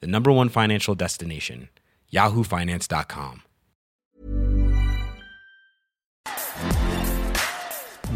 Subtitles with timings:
[0.00, 1.68] the number one financial destination,
[2.12, 3.40] yahoofinance.com.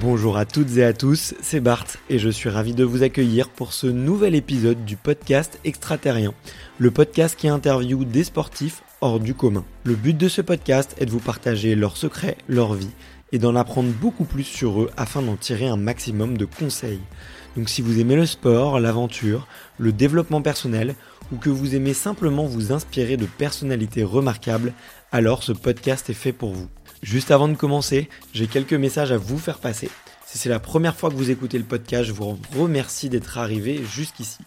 [0.01, 3.49] Bonjour à toutes et à tous, c'est Bart et je suis ravi de vous accueillir
[3.49, 6.35] pour ce nouvel épisode du podcast Extraterrien,
[6.79, 9.65] le podcast qui interviewe des sportifs hors du commun.
[9.83, 12.93] Le but de ce podcast est de vous partager leurs secrets, leur vie
[13.33, 17.01] et d'en apprendre beaucoup plus sur eux afin d'en tirer un maximum de conseils.
[17.57, 19.47] Donc si vous aimez le sport, l'aventure,
[19.79, 20.95] le développement personnel
[21.33, 24.73] ou que vous aimez simplement vous inspirer de personnalités remarquables,
[25.13, 26.69] alors ce podcast est fait pour vous.
[27.03, 29.91] Juste avant de commencer, j'ai quelques messages à vous faire passer.
[30.27, 33.83] Si c'est la première fois que vous écoutez le podcast, je vous remercie d'être arrivé
[33.85, 34.39] jusqu'ici.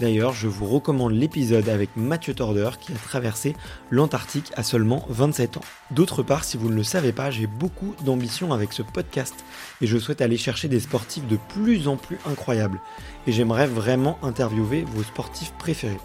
[0.00, 3.56] D'ailleurs, je vous recommande l'épisode avec Mathieu Torder qui a traversé
[3.90, 5.64] l'Antarctique à seulement 27 ans.
[5.90, 9.34] D'autre part, si vous ne le savez pas, j'ai beaucoup d'ambition avec ce podcast
[9.80, 12.80] et je souhaite aller chercher des sportifs de plus en plus incroyables.
[13.26, 15.98] Et j'aimerais vraiment interviewer vos sportifs préférés.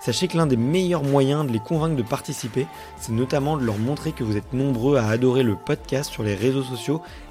[0.00, 2.66] Sachez que l'un des meilleurs moyens de les convaincre de participer,
[2.98, 6.34] c'est notamment de leur montrer que vous êtes nombreux à adorer le podcast sur les
[6.34, 7.02] réseaux sociaux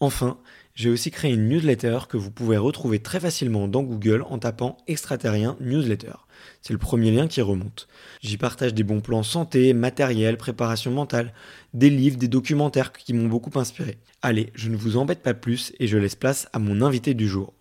[0.00, 0.38] Enfin,
[0.74, 4.78] j'ai aussi créé une newsletter que vous pouvez retrouver très facilement dans Google en tapant
[4.86, 6.14] extraterrien newsletter.
[6.62, 7.86] C'est le premier lien qui remonte.
[8.22, 11.34] J'y partage des bons plans santé, matériel, préparation mentale,
[11.74, 13.98] des livres, des documentaires qui m'ont beaucoup inspiré.
[14.22, 17.28] Allez, je ne vous embête pas plus et je laisse place à mon invité du
[17.28, 17.52] jour.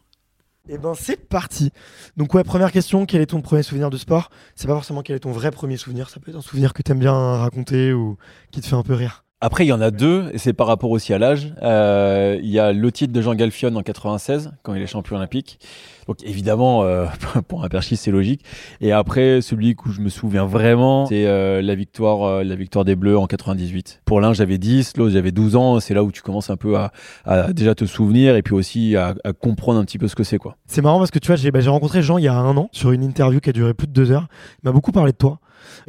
[0.70, 1.72] Eh ben c'est parti.
[2.16, 4.30] Donc ouais, première question, quel est ton premier souvenir de sport?
[4.56, 6.84] C'est pas forcément quel est ton vrai premier souvenir, ça peut être un souvenir que
[6.84, 8.18] t'aimes bien raconter ou
[8.52, 9.26] qui te fait un peu rire.
[9.42, 11.54] Après, il y en a deux, et c'est par rapport aussi à l'âge.
[11.62, 15.16] Euh, il y a le titre de Jean Galfion en 96, quand il est champion
[15.16, 15.60] olympique.
[16.08, 17.06] Donc évidemment, euh,
[17.48, 18.44] pour un perchiste, c'est logique.
[18.82, 22.84] Et après, celui où je me souviens vraiment, c'est euh, la victoire, euh, la victoire
[22.84, 24.02] des Bleus en 98.
[24.04, 25.80] Pour l'un, j'avais 10, l'autre, j'avais 12 ans.
[25.80, 26.92] C'est là où tu commences un peu à,
[27.24, 30.26] à, déjà te souvenir et puis aussi à, à comprendre un petit peu ce que
[30.26, 30.58] c'est, quoi.
[30.68, 32.68] C'est marrant parce que tu vois, j'ai bah, rencontré Jean il y a un an
[32.74, 34.28] sur une interview qui a duré plus de deux heures.
[34.62, 35.40] Il m'a beaucoup parlé de toi.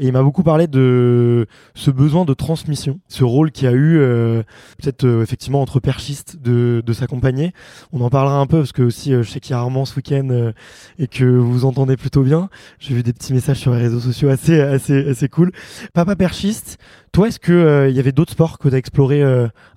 [0.03, 3.99] Et il m'a beaucoup parlé de ce besoin de transmission, ce rôle qu'il a eu
[3.99, 4.43] euh,
[4.83, 7.53] peut-être euh, effectivement entre perchistes de, de s'accompagner.
[7.93, 9.85] On en parlera un peu parce que aussi euh, je sais qu'il y a Armand
[9.85, 10.53] ce week-end
[10.99, 12.49] et que vous entendez plutôt bien.
[12.79, 15.53] J'ai vu des petits messages sur les réseaux sociaux assez assez assez cool.
[15.93, 16.79] Papa perchiste,
[17.13, 19.23] toi est-ce que il y avait d'autres sports que tu as explorés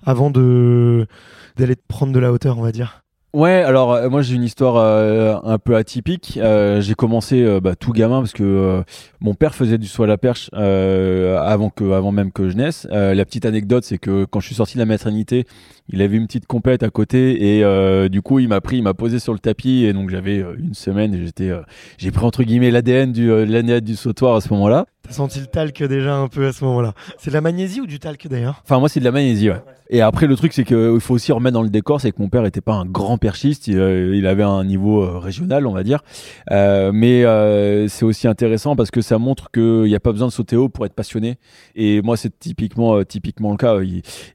[0.02, 1.06] avant de
[1.58, 3.03] d'aller prendre de la hauteur, on va dire?
[3.34, 6.38] Ouais, alors euh, moi j'ai une histoire euh, un peu atypique.
[6.40, 8.84] Euh, j'ai commencé bah, tout gamin parce que
[9.20, 12.86] mon père faisait du saut à la perche avant que, avant même que je naisse.
[12.92, 15.46] la petite anecdote, c'est que quand je suis sorti de la maternité,
[15.88, 18.94] il avait une petite compète à côté et du coup il m'a pris, il m'a
[18.94, 21.50] posé sur le tapis et donc j'avais une semaine et j'étais,
[21.98, 24.86] j'ai pris entre guillemets l'ADN du l'ADN du sautoir à ce moment-là.
[25.06, 26.94] T'as senti le talc déjà un peu à ce moment-là?
[27.18, 28.62] C'est de la magnésie ou du talc d'ailleurs?
[28.64, 29.62] Enfin moi c'est de la magnésie, ouais.
[29.90, 32.30] Et après, le truc, c'est qu'il faut aussi remettre dans le décor, c'est que mon
[32.30, 35.72] père n'était pas un grand perchiste, il, euh, il, avait un niveau euh, régional, on
[35.72, 36.02] va dire.
[36.50, 40.28] Euh, mais euh, c'est aussi intéressant parce que ça montre qu'il n'y a pas besoin
[40.28, 41.36] de sauter haut pour être passionné.
[41.76, 43.78] Et moi, c'est typiquement, euh, typiquement le cas.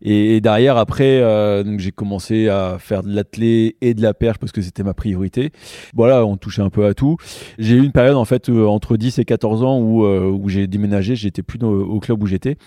[0.04, 1.20] Et, et derrière, après,
[1.64, 4.94] donc j'ai commencé à faire de l'athlé et de la perche parce que c'était ma
[4.94, 5.52] priorité.
[5.96, 7.18] Voilà, on touchait un peu à tout.
[7.58, 11.16] J'ai eu une période, en fait, entre 10 et 14 ans où, où j'ai déménagé,
[11.16, 12.58] j'étais plus au, club où j'étais.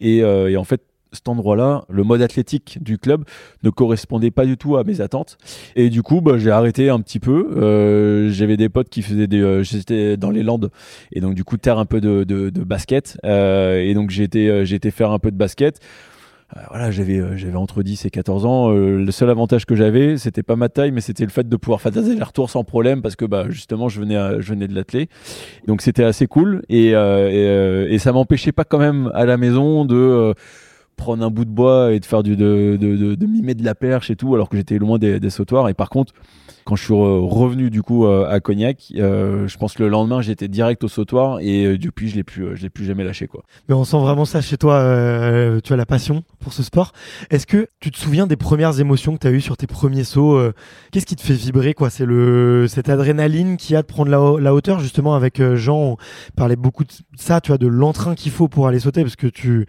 [0.00, 0.82] Et, et en fait,
[1.12, 3.24] cet endroit-là, le mode athlétique du club
[3.62, 5.38] ne correspondait pas du tout à mes attentes.
[5.76, 7.50] Et du coup, bah, j'ai arrêté un petit peu.
[7.56, 10.70] Euh, J'avais des potes qui faisaient des, euh, j'étais dans les Landes
[11.12, 13.18] et donc du coup terre un peu de, basket.
[13.24, 15.80] Euh, et donc j'ai euh, j'ai été faire un peu de basket.
[16.56, 18.70] Euh, voilà, j'avais j'avais entre 10 et 14 ans.
[18.70, 21.80] le seul avantage que j'avais, c'était pas ma taille, mais c'était le fait de pouvoir
[21.80, 24.74] faire des retours sans problème parce que bah justement, je venais à, je venais de
[24.74, 25.08] l'athlé.
[25.66, 29.84] Donc c'était assez cool et, et, et ça m'empêchait pas quand même à la maison
[29.84, 30.34] de
[30.96, 33.74] prendre un bout de bois et de faire du de, de, de, mimer de la
[33.74, 36.12] perche et tout alors que j'étais loin des, des sautoirs et par contre
[36.64, 40.22] quand je suis revenu du coup euh, à Cognac, euh, je pense que le lendemain
[40.22, 43.26] j'étais direct au sautoir et euh, depuis je l'ai plus, je l'ai plus jamais lâché
[43.26, 43.42] quoi.
[43.68, 44.80] Mais on sent vraiment ça chez toi.
[45.64, 46.92] tu as la passion pour ce sport.
[47.30, 50.04] Est-ce que tu te souviens des premières émotions que tu as eues sur tes premiers
[50.04, 50.40] sauts
[50.90, 51.90] Qu'est-ce qui te fait vibrer quoi?
[51.90, 55.76] C'est le cette adrénaline qui a de prendre la, hauteur justement avec Jean.
[55.76, 55.96] On
[56.36, 59.26] parlait beaucoup de ça, tu as de l'entrain qu'il faut pour aller sauter parce que
[59.26, 59.66] tu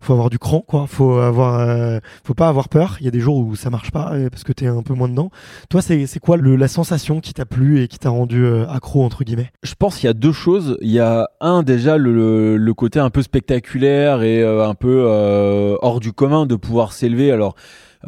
[0.00, 0.86] faut avoir du cran quoi.
[0.86, 2.96] Faut avoir, faut pas avoir peur.
[3.00, 4.94] Il y a des jours où ça marche pas parce que tu es un peu
[4.94, 5.30] moins dedans.
[5.68, 9.50] Toi c'est la sensation qui t'a plu et qui t'a rendu euh, accro entre guillemets?
[9.62, 10.78] Je pense qu'il y a deux choses.
[10.80, 15.76] Il y a un déjà le, côté un peu spectaculaire et euh, un peu euh,
[15.82, 17.32] hors du commun de pouvoir s'élever.
[17.32, 17.54] Alors,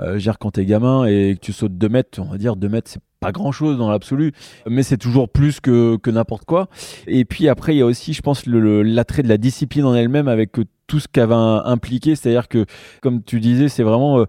[0.01, 2.69] euh, dire quand t'es gamin et que tu sautes 2 mètres, on va dire 2
[2.69, 4.33] mètres, c'est pas grand chose dans l'absolu,
[4.69, 6.69] mais c'est toujours plus que, que n'importe quoi.
[7.09, 10.29] Et puis après, il y a aussi, je pense, l'attrait de la discipline en elle-même
[10.29, 10.53] avec
[10.87, 12.15] tout ce qu'elle va impliquer.
[12.15, 12.65] C'est-à-dire que,
[13.03, 14.25] comme tu disais, c'est vraiment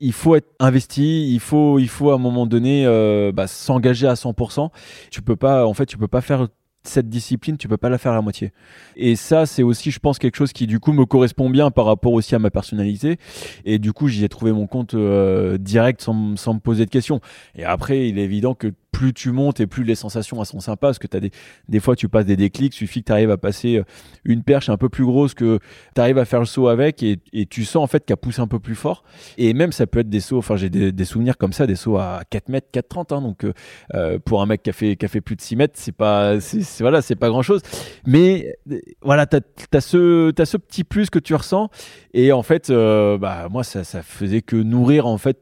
[0.00, 4.06] il faut être investi, il faut, il faut à un moment donné euh, bah, s'engager
[4.06, 4.70] à 100%.
[5.10, 6.48] Tu peux pas, en fait, tu peux pas faire
[6.82, 8.52] cette discipline, tu peux pas la faire à moitié.
[8.96, 11.84] Et ça, c'est aussi, je pense, quelque chose qui du coup me correspond bien par
[11.84, 13.18] rapport aussi à ma personnalité.
[13.66, 16.90] Et du coup, j'y ai trouvé mon compte euh, direct sans, sans, me poser de
[16.90, 17.20] questions.
[17.54, 20.88] Et après, il est évident que plus tu montes et plus les sensations sont sympas
[20.88, 21.30] parce que as des,
[21.70, 23.84] des fois tu passes des déclics, suffit que tu arrives à passer euh,
[24.26, 25.58] une perche un peu plus grosse que
[25.94, 27.18] tu arrives à faire le saut avec et,
[27.48, 29.02] tu sens en fait qu'elle pousse un peu plus fort.
[29.38, 31.96] Et même ça peut être des sauts, enfin j'ai des, souvenirs comme ça, des sauts
[31.96, 33.54] à 4 mètres, 4,30 hein, donc euh,
[33.94, 37.00] euh, pour un mec qui a fait, plus de 6 mètres c'est pas c'est, voilà
[37.00, 37.62] c'est pas grand chose
[38.04, 38.54] mais
[39.00, 41.70] voilà tu as, ce, as ce petit plus que tu ressens.
[42.12, 45.38] Et en fait bah moi ça, ça faisait que nourrir en fait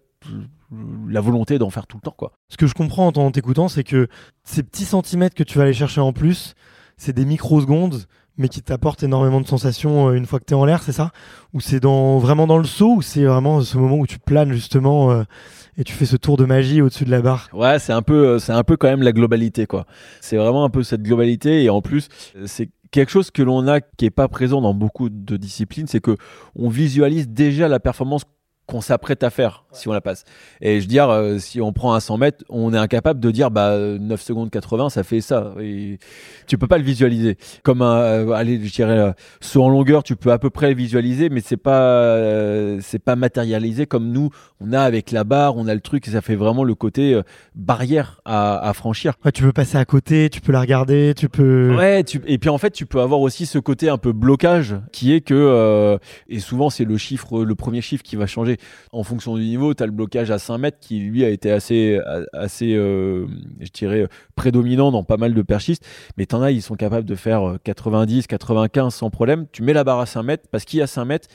[1.09, 2.15] la volonté d'en faire tout le temps.
[2.17, 2.32] Quoi.
[2.49, 4.09] Ce que je comprends en t'écoutant, c'est que
[4.44, 6.55] ces petits centimètres que tu vas aller chercher en plus,
[6.97, 8.06] c'est des microsecondes,
[8.37, 10.93] mais qui t'apportent énormément de sensations euh, une fois que tu es en l'air, c'est
[10.93, 11.11] ça?
[11.55, 14.53] Ou c'est dans, vraiment dans le saut, ou c'est vraiment ce moment où tu planes
[14.53, 15.25] justement euh,
[15.76, 17.49] et tu fais ce tour de magie au-dessus de la barre?
[17.53, 19.67] Ouais, c'est un, peu, euh, c'est un peu quand même la globalité.
[19.67, 19.87] quoi.
[20.21, 22.09] C'est vraiment un peu cette globalité, et en plus,
[22.47, 26.00] c'est quelque chose que l'on a qui est pas présent dans beaucoup de disciplines, c'est
[26.00, 26.17] que
[26.55, 28.23] on visualise déjà la performance
[28.69, 30.25] qu'on s'apprête à faire si on la passe.
[30.61, 33.31] Et je veux dire, euh, si on prend un 100 mètres, on est incapable de
[33.31, 35.55] dire bah 9 secondes 80, ça fait ça.
[35.59, 35.99] Et
[36.47, 37.38] tu peux pas le visualiser.
[37.62, 40.69] Comme un, euh, allez, je dirais, euh, saut en longueur, tu peux à peu près
[40.69, 42.19] le visualiser, mais c'est pas,
[42.82, 44.29] c'est pas matérialisé comme nous,
[44.61, 47.19] on a avec la barre, on a le truc, et ça fait vraiment le côté
[47.55, 49.14] barrière à, à franchir.
[49.25, 51.75] Ouais, tu peux passer à côté, tu peux la regarder, tu peux.
[51.75, 54.76] Ouais, tu, et puis en fait, tu peux avoir aussi ce côté un peu blocage
[54.93, 55.99] qui est que,
[56.29, 58.58] et souvent c'est le chiffre, le premier chiffre qui va changer
[58.93, 61.51] en fonction du niveau, tu as le blocage à 5 mètres qui, lui, a été
[61.51, 61.99] assez,
[62.33, 63.27] assez euh,
[63.61, 65.85] je prédominant dans pas mal de perchistes.
[66.17, 69.47] Mais tu en as, ils sont capables de faire 90, euh, 95 sans problème.
[69.53, 71.29] Tu mets la barre à 5 mètres parce qu'il y a 5 mètres,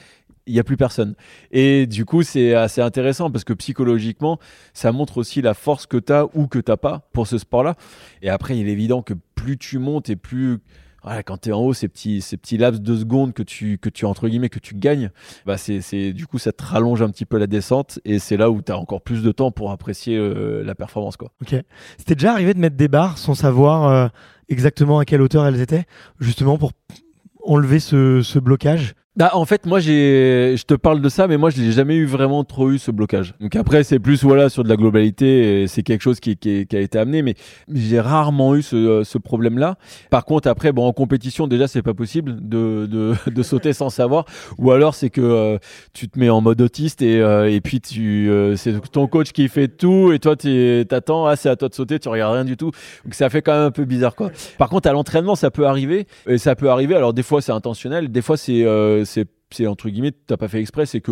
[0.45, 1.15] il n'y a plus personne.
[1.51, 4.39] Et du coup, c'est assez intéressant parce que psychologiquement,
[4.73, 7.37] ça montre aussi la force que tu as ou que tu n'as pas pour ce
[7.37, 7.75] sport-là.
[8.21, 10.59] Et après, il est évident que plus tu montes et plus
[11.25, 13.89] quand tu es en haut, ces petits, ces petits laps de secondes que tu, que
[13.89, 15.11] tu, entre guillemets, que tu gagnes,
[15.45, 18.49] bah c'est, du coup, ça te rallonge un petit peu la descente et c'est là
[18.49, 21.17] où tu as encore plus de temps pour apprécier euh, la performance.
[21.17, 21.31] Quoi.
[21.41, 21.55] Ok.
[21.97, 24.07] C'était déjà arrivé de mettre des barres sans savoir euh,
[24.49, 25.85] exactement à quelle hauteur elles étaient,
[26.19, 26.71] justement pour
[27.43, 28.95] enlever ce, ce blocage?
[29.15, 31.95] Bah, en fait, moi, j'ai, je te parle de ça, mais moi, je n'ai jamais
[31.95, 33.35] eu vraiment trop eu ce blocage.
[33.39, 36.75] Donc après, c'est plus voilà sur de la globalité, c'est quelque chose qui, qui, qui,
[36.75, 37.35] a été amené, mais
[37.71, 39.77] j'ai rarement eu ce, ce problème-là.
[40.09, 43.91] Par contre, après, bon, en compétition, déjà, c'est pas possible de, de, de sauter sans
[43.91, 44.25] savoir,
[44.57, 45.57] ou alors c'est que euh,
[45.93, 49.31] tu te mets en mode autiste et, euh, et puis tu, euh, c'est ton coach
[49.31, 52.33] qui fait tout et toi, tu t'attends, ah, c'est à toi de sauter, tu regardes
[52.33, 52.71] rien du tout.
[53.05, 54.31] Donc ça fait quand même un peu bizarre, quoi.
[54.57, 56.95] Par contre, à l'entraînement, ça peut arriver, et ça peut arriver.
[56.95, 58.63] Alors des fois, c'est intentionnel, des fois, c'est
[59.05, 59.27] c'est
[59.67, 61.11] entre guillemets, t'as pas fait exprès, c'est que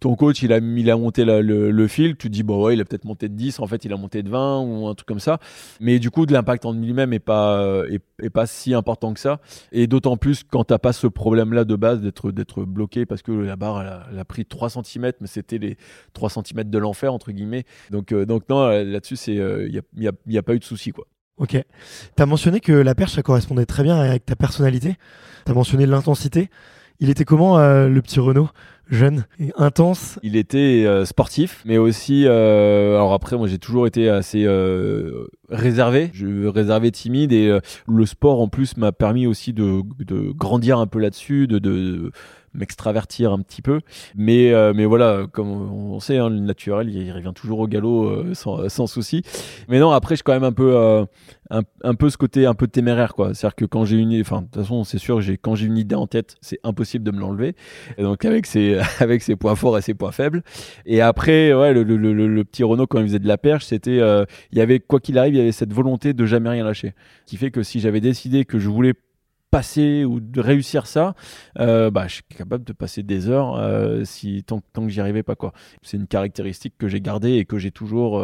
[0.00, 2.80] ton coach il a, il a monté le, fil, tu te dis bon ouais, il
[2.80, 5.06] a peut-être monté de 10, en fait il a monté de 20 ou un truc
[5.06, 5.38] comme ça.
[5.80, 9.40] Mais du coup, de l'impact en lui-même est pas, est, pas si important que ça.
[9.72, 13.32] Et d'autant plus quand t'as pas ce problème-là de base d'être, d'être bloqué parce que
[13.32, 15.76] la barre elle a, pris 3 cm, mais c'était les
[16.12, 17.64] 3 cm de l'enfer entre guillemets.
[17.90, 20.64] Donc, euh, donc non, là-dessus, c'est, il euh, n'y a, y a, pas eu de
[20.64, 21.06] souci quoi.
[21.36, 21.52] Ok.
[22.16, 24.96] Tu as mentionné que la perche, ça correspondait très bien avec ta personnalité.
[25.46, 26.50] Tu as mentionné l'intensité.
[27.02, 28.50] Il était comment euh, le petit Renault
[28.90, 30.18] jeune et intense?
[30.22, 32.24] Il était euh, sportif, mais aussi.
[32.26, 34.46] Euh, alors après, moi, j'ai toujours été assez
[35.48, 39.82] réservé, je réservé, timide, et le sport en plus m'a permis aussi de,
[40.34, 42.12] grandir un peu là-dessus, de, de
[42.54, 43.80] m'extravertir un petit peu.
[44.16, 48.06] Mais, euh, mais voilà, comme on sait, hein, le naturel, il, revient toujours au galop
[48.06, 49.22] euh, sans, sans, souci.
[49.68, 51.04] Mais non, après, je quand même un peu, euh,
[51.50, 53.34] un, peu ce côté un peu téméraire, quoi.
[53.34, 55.78] C'est-à-dire que quand j'ai une, enfin, de toute façon, c'est sûr, j'ai, quand j'ai une
[55.78, 57.54] idée en tête, c'est impossible de me l'enlever.
[57.98, 60.42] Donc, avec ces, avec ses points forts et ses points faibles.
[60.86, 63.98] Et après, ouais, le, le, le, petit Renault, quand il faisait de la perche, c'était,
[64.52, 66.94] il y avait, quoi qu'il arrive, il y avait cette volonté de jamais rien lâcher.
[67.26, 68.94] Qui fait que si j'avais décidé que je voulais
[69.50, 71.14] passer ou de réussir ça,
[71.58, 75.00] euh, bah, je suis capable de passer des heures euh, si, tant, tant que j'y
[75.00, 75.34] arrivais pas.
[75.34, 75.52] quoi.
[75.82, 78.22] C'est une caractéristique que j'ai gardée et que j'ai toujours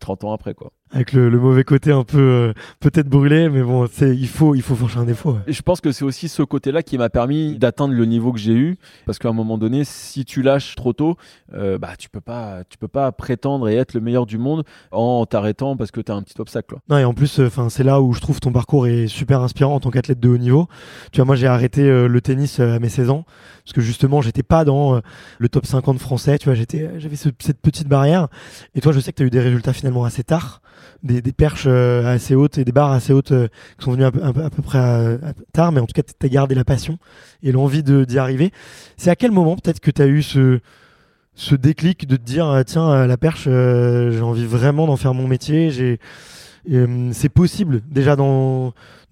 [0.00, 0.54] 30 euh, ans après.
[0.54, 4.54] quoi avec le, mauvais côté un peu euh, peut-être brûlé, mais bon, c'est il faut
[4.54, 5.38] il faut franchir un défaut.
[5.46, 8.52] Je pense que c'est aussi ce côté-là qui m'a permis d'atteindre le niveau que j'ai
[8.52, 11.16] eu, parce qu'à un moment donné, si tu lâches trop tôt,
[11.54, 14.64] euh, bah tu peux pas tu peux pas prétendre et être le meilleur du monde
[14.90, 16.76] en t'arrêtant parce que tu as un petit obstacle.
[16.90, 19.40] Non et en plus, euh, enfin c'est là où je trouve ton parcours est super
[19.40, 20.68] inspirant en tant qu'athlète de haut niveau.
[21.10, 23.24] Tu vois, moi j'ai arrêté le tennis à mes 16 ans
[23.64, 25.00] parce que justement j'étais pas dans
[25.38, 26.38] le top 50 français.
[26.38, 28.28] Tu vois, j'étais j'avais cette petite barrière.
[28.74, 30.60] Et toi, je sais que tu as eu des résultats finalement assez tard
[31.02, 33.48] des, perches euh, assez hautes et des barres assez hautes euh,
[33.78, 35.18] qui sont venues à, peu près
[35.52, 36.98] tard, mais en tout cas, tu as gardé la passion
[37.42, 38.52] et l'envie d'y arriver.
[38.96, 40.60] C'est à quel moment peut-être que tu as eu ce,
[41.52, 45.70] déclic de te dire euh, tiens, la perche, j'ai envie vraiment d'en faire mon métier,
[45.70, 45.98] j'ai
[47.12, 48.14] c'est possible déjà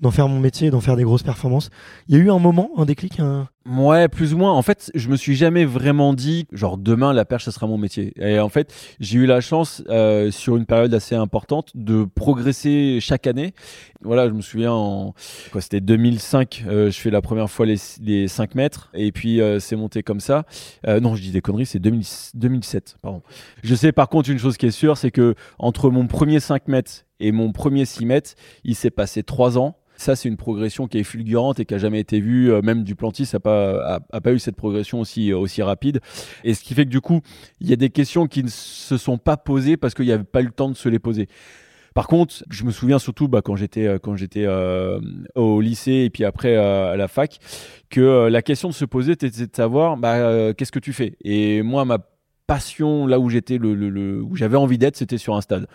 [0.01, 1.71] d'en faire mon métier, d'en faire des grosses performances.
[2.09, 3.49] Il y a eu un moment, un déclic un...
[3.69, 4.53] Ouais, plus ou moins.
[4.53, 7.77] En fait, je me suis jamais vraiment dit, genre demain la perche, ça sera mon
[7.77, 8.15] métier.
[8.17, 12.99] Et en fait, j'ai eu la chance euh, sur une période assez importante de progresser
[13.03, 13.53] chaque année.
[14.01, 15.15] Voilà, je me souviens en
[15.59, 19.61] c'était 2005, euh, je fais la première fois les, les 5 mètres et puis euh,
[19.61, 20.47] c'est monté comme ça.
[20.87, 23.23] non, je dis des conneries, c'est 2007, pardon.
[23.63, 26.67] Je sais par contre une chose qui est sûre, c'est que entre mon premier 5
[26.69, 28.31] mètres et mon premier 6 mètres,
[28.65, 29.77] il s'est passé 3 ans.
[30.01, 32.51] Ça, c'est une progression qui est fulgurante et qui a jamais été vue.
[32.51, 36.01] Euh, même Duplantis n'a pas, a, pas eu cette progression aussi, euh, aussi rapide.
[36.43, 37.21] Et ce qui fait que du coup,
[37.61, 40.25] il y a des questions qui ne se sont pas posées parce qu'il n'y avait
[40.25, 41.29] pas eu le temps de se les poser.
[41.95, 43.89] Par contre, je me souviens surtout bah, quand j'étais
[44.47, 45.01] euh,
[45.35, 47.39] au lycée et puis après à la fac
[47.91, 51.19] que la question de se poser était de savoir bah, qu'est-ce que tu fais?
[51.25, 51.99] Et moi, ma
[52.47, 55.67] passion là où j'étais où j'avais envie d'être, c'était sur un stade.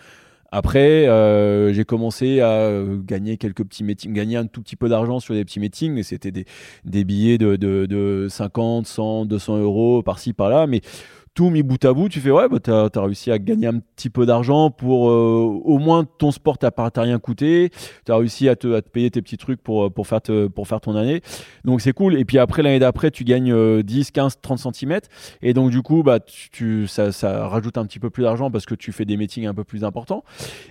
[0.56, 4.88] Après, euh, j'ai commencé à euh, gagner quelques petits meetings, gagner un tout petit peu
[4.88, 10.02] d'argent sur des petits meetings, c'était des, billets de, de, de 50, 100, 200 euros
[10.02, 10.66] par-ci, par-là.
[10.66, 10.80] Mais
[11.36, 14.08] tout mis bout à bout, tu fais ouais, bah, tu réussi à gagner un petit
[14.08, 17.70] peu d'argent pour euh, au moins ton sport t'a rien coûté,
[18.06, 20.20] tu as réussi à te, payer tes petits trucs pour, pour, faire,
[20.54, 21.20] pour faire ton année.
[21.64, 22.18] Donc c'est cool.
[22.18, 25.00] Et puis après, l'année d'après, tu gagnes 10, 15, 30 cm.
[25.42, 28.64] Et donc du coup, bah, tu, ça, ça rajoute un petit peu plus d'argent parce
[28.64, 30.24] que tu fais des meetings un peu plus importants.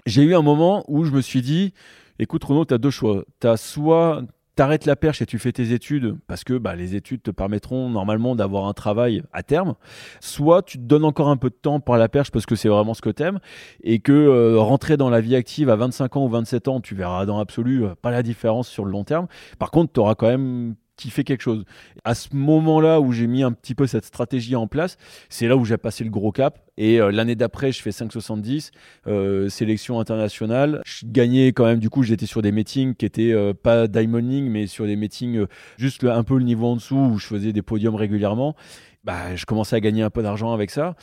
[0.08, 1.74] J'ai eu un moment où je me suis dit,
[2.18, 3.24] écoute Renaud, tu as deux choix.
[3.40, 4.24] Tu as soit
[4.56, 7.90] t'arrêtes la perche et tu fais tes études parce que bah, les études te permettront
[7.90, 9.76] normalement d'avoir un travail à terme,
[10.22, 12.70] soit tu te donnes encore un peu de temps pour la perche parce que c'est
[12.70, 13.40] vraiment ce que t'aimes
[13.84, 16.96] et que euh, rentrer dans la vie active à 25 ans ou 27 ans, tu
[16.96, 19.28] verras dans l'absolu euh, pas la différence sur le long terme.
[19.60, 21.66] Par contre, tu auras quand même qui fait quelque chose.
[22.04, 24.98] À ce moment-là où j'ai mis un petit peu cette stratégie en place,
[25.30, 26.60] c'est là où j'ai passé le gros cap.
[26.78, 28.72] Et euh, l'année d'après, je fais 5,70,
[29.08, 30.82] euh, sélection internationale.
[30.86, 34.50] Je gagnais quand même, du coup, j'étais sur des meetings qui étaient euh, pas diamonding,
[34.50, 35.46] mais sur des meetings
[35.78, 38.56] juste un peu le niveau en dessous où je faisais des podiums régulièrement.
[39.04, 40.96] Bah, je commençais à gagner un peu d'argent avec ça.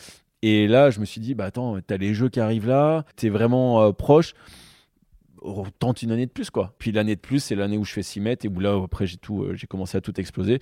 [0.43, 3.29] Et là, je me suis dit, bah attends, t'as les jeux qui arrivent là, t'es
[3.29, 4.35] vraiment proche
[5.79, 6.75] tente une année de plus quoi.
[6.79, 9.07] Puis l'année de plus, c'est l'année où je fais 6 mètres et où là après
[9.07, 10.61] j'ai tout euh, j'ai commencé à tout exploser.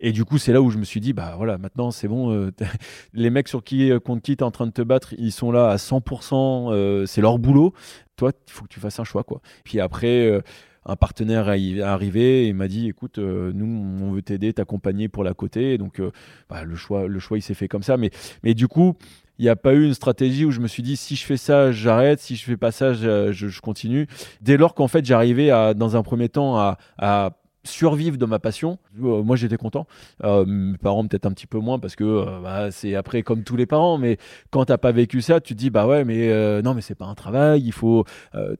[0.00, 2.32] Et du coup, c'est là où je me suis dit bah voilà, maintenant c'est bon
[2.32, 2.50] euh,
[3.12, 5.32] les mecs sur qui euh, contre qui tu es en train de te battre, ils
[5.32, 7.72] sont là à 100%, c'est leur boulot.
[8.16, 9.40] Toi, il faut que tu fasses un choix quoi.
[9.64, 10.42] Puis après
[10.84, 13.66] un partenaire est arrivé et m'a dit écoute nous
[14.02, 16.02] on veut t'aider t'accompagner pour la côté donc
[16.48, 18.10] bah, le choix le choix il s'est fait comme ça mais
[18.42, 18.96] mais du coup
[19.42, 21.36] il n'y a pas eu une stratégie où je me suis dit si je fais
[21.36, 24.06] ça, j'arrête, si je fais pas ça, je, continue.
[24.40, 26.58] Dès lors qu'en fait j'arrivais à, dans un premier temps
[26.96, 27.30] à,
[27.64, 29.88] survivre de ma passion, euh, moi j'étais content.
[30.22, 33.42] Euh, mes parents peut-être un petit peu moins parce que euh, bah, c'est après comme
[33.42, 34.16] tous les parents, mais
[34.52, 37.06] quand t'as pas vécu ça, tu te dis bah ouais mais non mais c'est pas
[37.06, 38.04] un travail, il faut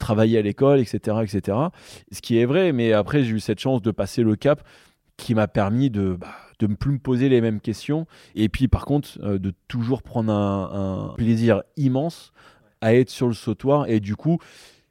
[0.00, 1.58] travailler à l'école, etc., etc.
[2.10, 4.64] Ce qui est vrai, mais après j'ai eu cette chance de passer le cap
[5.16, 8.06] qui m'a permis de bah, de ne plus me poser les mêmes questions.
[8.36, 12.32] Et puis, par contre, euh, de toujours prendre un, plaisir immense
[12.80, 13.88] à être sur le sautoir.
[13.88, 14.38] Et du coup,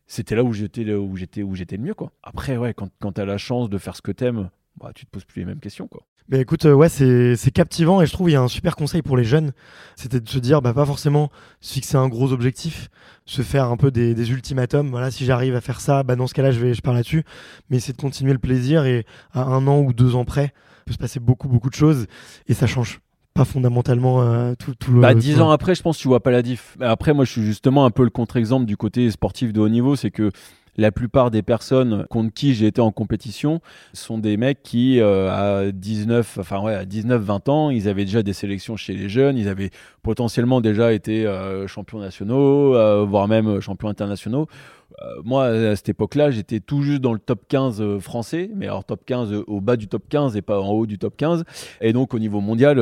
[0.06, 2.12] c'était là où j'étais où j'étais où j'étais le mieux quoi.
[2.24, 4.50] Après ouais quand, quand as la chance de faire ce que t'aimes,
[4.80, 6.04] bah tu te poses plus les mêmes questions quoi.
[6.30, 9.02] Mais écoute, euh, ouais, c'est captivant et je trouve il y a un super conseil
[9.02, 9.52] pour les jeunes,
[9.98, 12.90] c'était de se dire, bah pas forcément se fixer un gros objectif,
[13.26, 14.90] se faire un peu des, des ultimatums.
[14.90, 17.24] Voilà, si j'arrive à faire ça, bah dans ce cas-là, je vais, je pars là-dessus.
[17.70, 20.54] Mais c'est de continuer le plaisir et à un an ou deux ans près,
[20.86, 22.08] peut se passer beaucoup, beaucoup de choses
[22.48, 23.02] et ça change
[23.34, 25.02] pas fondamentalement euh, tout, tout, le.
[25.02, 26.78] Bah, dix ans après, je pense que tu vois pas la diff.
[26.80, 29.96] Après, moi, je suis justement un peu le contre-exemple du côté sportif de haut niveau,
[29.96, 30.32] c'est que
[30.78, 33.62] la plupart des personnes contre qui j'ai été en compétition
[33.94, 38.06] sont des mecs qui, euh, à 19, enfin ouais, à 19, 20 ans, ils avaient
[38.06, 39.70] déjà des sélections chez les jeunes, ils avaient
[40.02, 44.48] potentiellement déjà été euh, champions nationaux, euh, voire même champions internationaux.
[45.24, 49.04] moi, à cette époque-là, j'étais tout juste dans le top 15 français, mais alors top
[49.06, 51.44] 15 au bas du top 15 et pas en haut du top 15.
[51.82, 52.78] Et donc, au niveau mondial,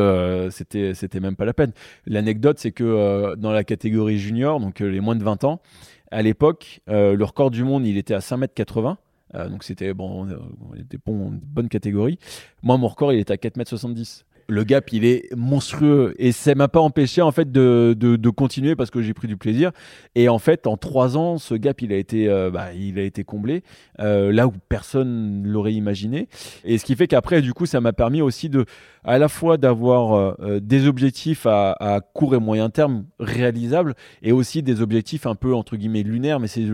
[0.52, 1.72] c'était, c'était même pas la peine.
[2.06, 5.62] L'anecdote, c'est que dans la catégorie junior, donc les moins de 20 ans,
[6.12, 8.96] à l'époque, euh, le record du monde, il était à 5m80.
[9.36, 10.28] Euh, donc c'était bon,
[10.76, 12.18] était bon, bonne catégorie.
[12.64, 16.14] Moi, mon record, il était à 4m70 le gap il est monstrueux.
[16.18, 19.38] Et ça m'a pas empêché en fait de, de, continuer parce que j'ai pris du
[19.38, 19.72] plaisir.
[20.16, 23.04] Et en fait en trois ans ce gap il a été euh, bah, il a
[23.04, 23.64] été comblé
[24.00, 26.28] euh, là où personne l'aurait imaginé.
[26.66, 28.66] Et ce qui fait qu'après du coup ça m'a permis aussi de
[29.04, 34.32] à la fois d'avoir euh, des objectifs à, à, court et moyen terme réalisables et
[34.32, 36.40] aussi des objectifs un peu entre guillemets lunaires.
[36.40, 36.66] Mais c'est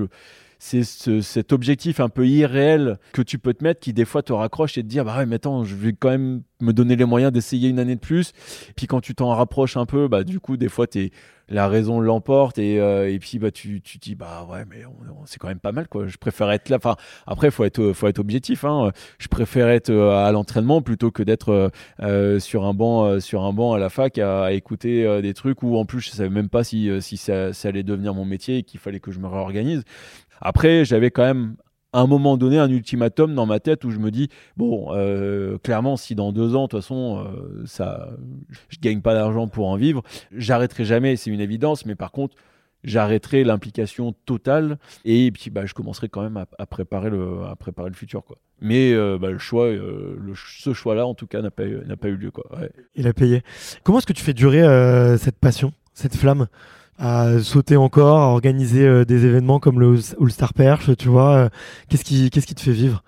[0.59, 4.33] c'est cet objectif un peu irréel que tu peux te mettre qui des fois te
[4.33, 7.05] raccroche et te dire bah ouais mais attends je vais quand même me donner les
[7.05, 8.31] moyens d'essayer une année de plus.
[8.75, 11.11] Puis quand tu t'en rapproches un peu bah du coup des fois es,
[11.49, 14.83] la raison l'emporte et, euh, et puis bah tu tu dis bah ouais mais
[15.25, 16.07] c'est quand même pas mal quoi.
[16.07, 16.77] Je préfère être là.
[16.77, 16.95] Enfin
[17.27, 18.91] après faut être faut être objectif hein.
[19.19, 21.71] je préfère être euh, à l'entraînement plutôt que d'être
[22.01, 25.77] euh, sur un banc sur un banc à la fac à, écouter des trucs où
[25.77, 28.63] en plus je savais même pas si si ça, ça allait devenir mon métier et
[28.63, 29.83] qu'il fallait que je me réorganise
[30.41, 31.55] après, j'avais quand même
[31.95, 35.95] un moment donné un ultimatum dans ma tête où je me dis bon euh, clairement
[35.95, 38.09] si dans deux ans de toute façon euh, ça
[38.67, 42.35] je gagne pas d'argent pour en vivre j'arrêterai jamais c'est une évidence mais par contre
[42.83, 47.89] j'arrêterai l'implication totale et puis bah, je commencerai quand même à, préparer le à préparer
[47.89, 48.37] le futur quoi.
[48.61, 51.97] Mais euh, bah, le choix le, ce choix là en tout cas n'a pas n'a
[51.97, 52.45] pas eu lieu quoi
[52.95, 53.41] il a payé.
[53.83, 54.61] Comment est-ce que tu fais durer
[55.17, 56.47] cette passion cette flamme?
[56.97, 61.35] À sauter encore, à organiser euh, des événements comme le All Star Perche, tu vois.
[61.35, 61.49] Euh,
[61.89, 63.03] qu'est-ce qui, qu'est-ce qui te fait vivre?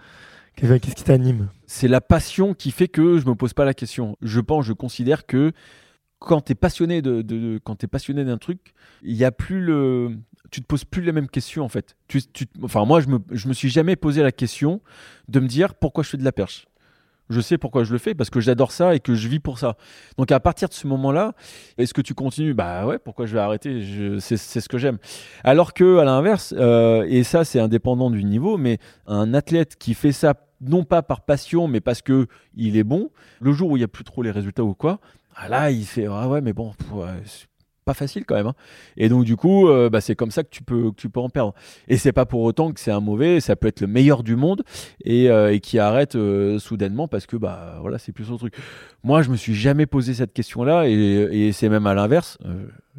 [0.56, 1.50] Qu'est-ce qui t'anime?
[1.68, 4.18] C'est la passion qui fait que je me pose pas la question.
[4.22, 5.52] Je pense, je considère que
[6.20, 9.62] quand tu es passionné de, de, quand es passionné d'un truc, il y a plus
[9.62, 10.18] le
[10.50, 11.96] tu te poses plus les mêmes questions en fait.
[12.08, 14.82] Tu, tu, enfin moi je me, je me suis jamais posé la question
[15.28, 16.66] de me dire pourquoi je fais de la perche
[17.30, 19.60] je sais pourquoi je le fais parce que j'adore ça et que je vis pour
[19.60, 19.76] ça.
[20.18, 21.34] Donc à partir de ce moment-là,
[21.78, 22.54] est-ce que tu continues?
[22.54, 23.82] Bah ouais, pourquoi je vais arrêter?
[24.20, 24.98] C'est ce que j'aime.
[25.44, 29.94] Alors que à l'inverse, euh, et ça c'est indépendant du niveau, mais un athlète qui
[29.94, 33.78] fait ça non pas par passion, mais parce que il est bon, le jour où
[33.78, 35.00] il n'y a plus trop les résultats ou quoi,
[35.36, 36.74] ah là il fait ah ouais mais bon
[37.88, 38.48] pas facile quand même.
[38.48, 38.56] Hein.
[38.98, 41.30] Et donc du coup, euh, bah, c'est comme ça que tu peux, tu peux en
[41.30, 41.54] perdre.
[41.88, 43.40] Et c'est pas pour autant que c'est un mauvais.
[43.40, 44.64] Ça peut être le meilleur du monde
[45.04, 48.56] et, euh, qui arrête euh, soudainement parce que bah voilà, c'est plus son truc.
[49.04, 52.38] Moi, je me suis jamais posé cette question-là et, c'est même à l'inverse.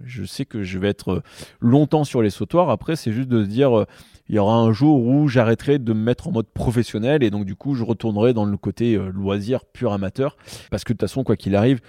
[0.04, 1.22] je sais que je vais être
[1.60, 2.70] longtemps sur les sautoirs.
[2.70, 3.84] Après, c'est juste de se dire
[4.30, 7.44] il y aura un jour où j'arrêterai de me mettre en mode professionnel et donc
[7.44, 10.36] du coup je retournerai dans le côté loisir pur amateur
[10.70, 11.80] parce que de toute façon quoi qu'il arrive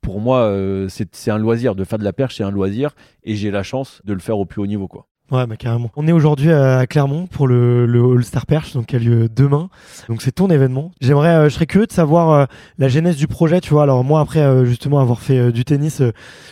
[0.00, 1.74] pour moi, euh, c'est un loisir.
[1.74, 2.94] De faire de la perche, c'est un loisir.
[3.22, 4.88] Et j'ai la chance de le faire au plus haut niveau.
[4.88, 5.09] Quoi.
[5.30, 5.92] Ouais, bah carrément.
[5.94, 9.28] On est aujourd'hui à Clermont pour le, le All Star Perche, donc qui a lieu
[9.28, 9.70] demain.
[10.08, 10.90] Donc c'est ton événement.
[11.00, 12.44] J'aimerais, euh, je serais curieux de savoir euh,
[12.78, 13.60] la genèse du projet.
[13.60, 16.02] Tu vois, alors moi après euh, justement avoir fait du tennis,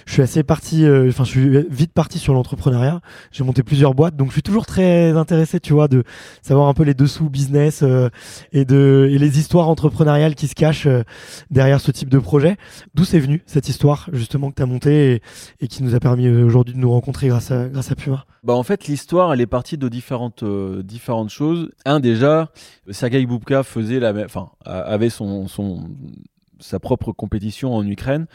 [0.06, 3.00] je suis assez parti, enfin je suis vite parti sur l'entrepreneuriat.
[3.32, 6.04] J'ai monté plusieurs boîtes, donc je suis toujours très intéressé, tu vois, de
[6.42, 7.82] savoir un peu les dessous business
[8.52, 10.88] et de et les histoires entrepreneuriales qui se cachent
[11.50, 12.56] derrière ce type de projet.
[12.94, 15.22] D'où c'est venu cette histoire justement que tu as montée et,
[15.60, 18.24] et, qui nous a permis aujourd'hui de nous rencontrer grâce à grâce à Puma?
[18.44, 21.70] Bah en fait, l'histoire, elle est partie de différentes, euh, différentes choses.
[21.84, 22.50] Un, déjà,
[22.90, 25.90] Sergei Boubka faisait la enfin, avait son, son,
[26.60, 28.26] sa propre compétition en Ukraine,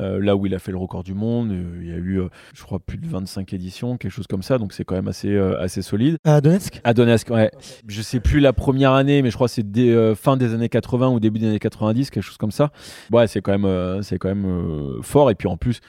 [0.00, 1.52] euh, là où il a fait le record du monde.
[1.52, 2.20] Euh, il y a eu,
[2.54, 5.36] je crois, plus de 25 éditions, quelque chose comme ça, donc c'est quand même assez,
[5.36, 6.16] assez solide.
[6.24, 6.80] À Donetsk?
[6.82, 7.50] À Donetsk, ouais.
[7.86, 11.08] Je sais plus la première année, mais je crois que c'est fin des années 80
[11.10, 12.72] ou début des années 90, quelque chose comme ça.
[13.12, 15.30] Ouais, c'est quand même, c'est quand même fort.
[15.30, 15.80] Et puis en plus,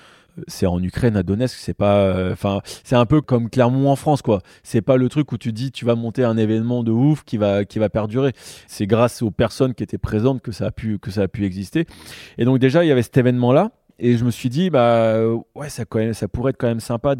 [0.48, 3.96] c'est en Ukraine à Donetsk, c'est pas euh, enfin c'est un peu comme Clermont en
[3.96, 4.42] France quoi.
[4.64, 7.38] C'est pas le truc où tu dis tu vas monter un événement de ouf qui
[7.38, 8.34] va qui va perdurer.
[8.68, 11.46] C'est grâce aux personnes qui étaient présentes que ça a pu que ça a pu
[11.46, 11.86] exister.
[12.38, 15.20] Et donc déjà il y avait cet événement là et je me suis dit bah
[15.56, 17.16] ouais ça pourrait être quand même sympa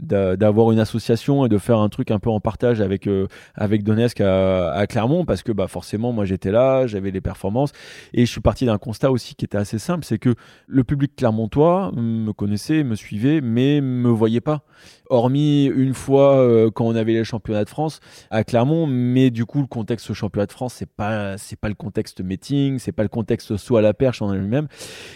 [0.00, 3.82] d'avoir une association et de faire un truc un peu en partage avec euh, avec
[3.82, 7.72] Donetsk à, Clermont parce que bah forcément moi j'étais là j'avais les performances.
[8.14, 10.34] Et je suis parti d'un constat aussi qui était assez simple c'est que
[10.66, 14.62] le public clermontois me connaissait me suivait mais me voyait pas.
[15.10, 18.00] Hormis une fois euh, quand on avait les championnats de France
[18.30, 22.20] à Clermont mais du coup le contexte championnat de France c'est pas pas le contexte
[22.22, 24.66] meeting c'est pas le contexte soit à la perche en elle-même.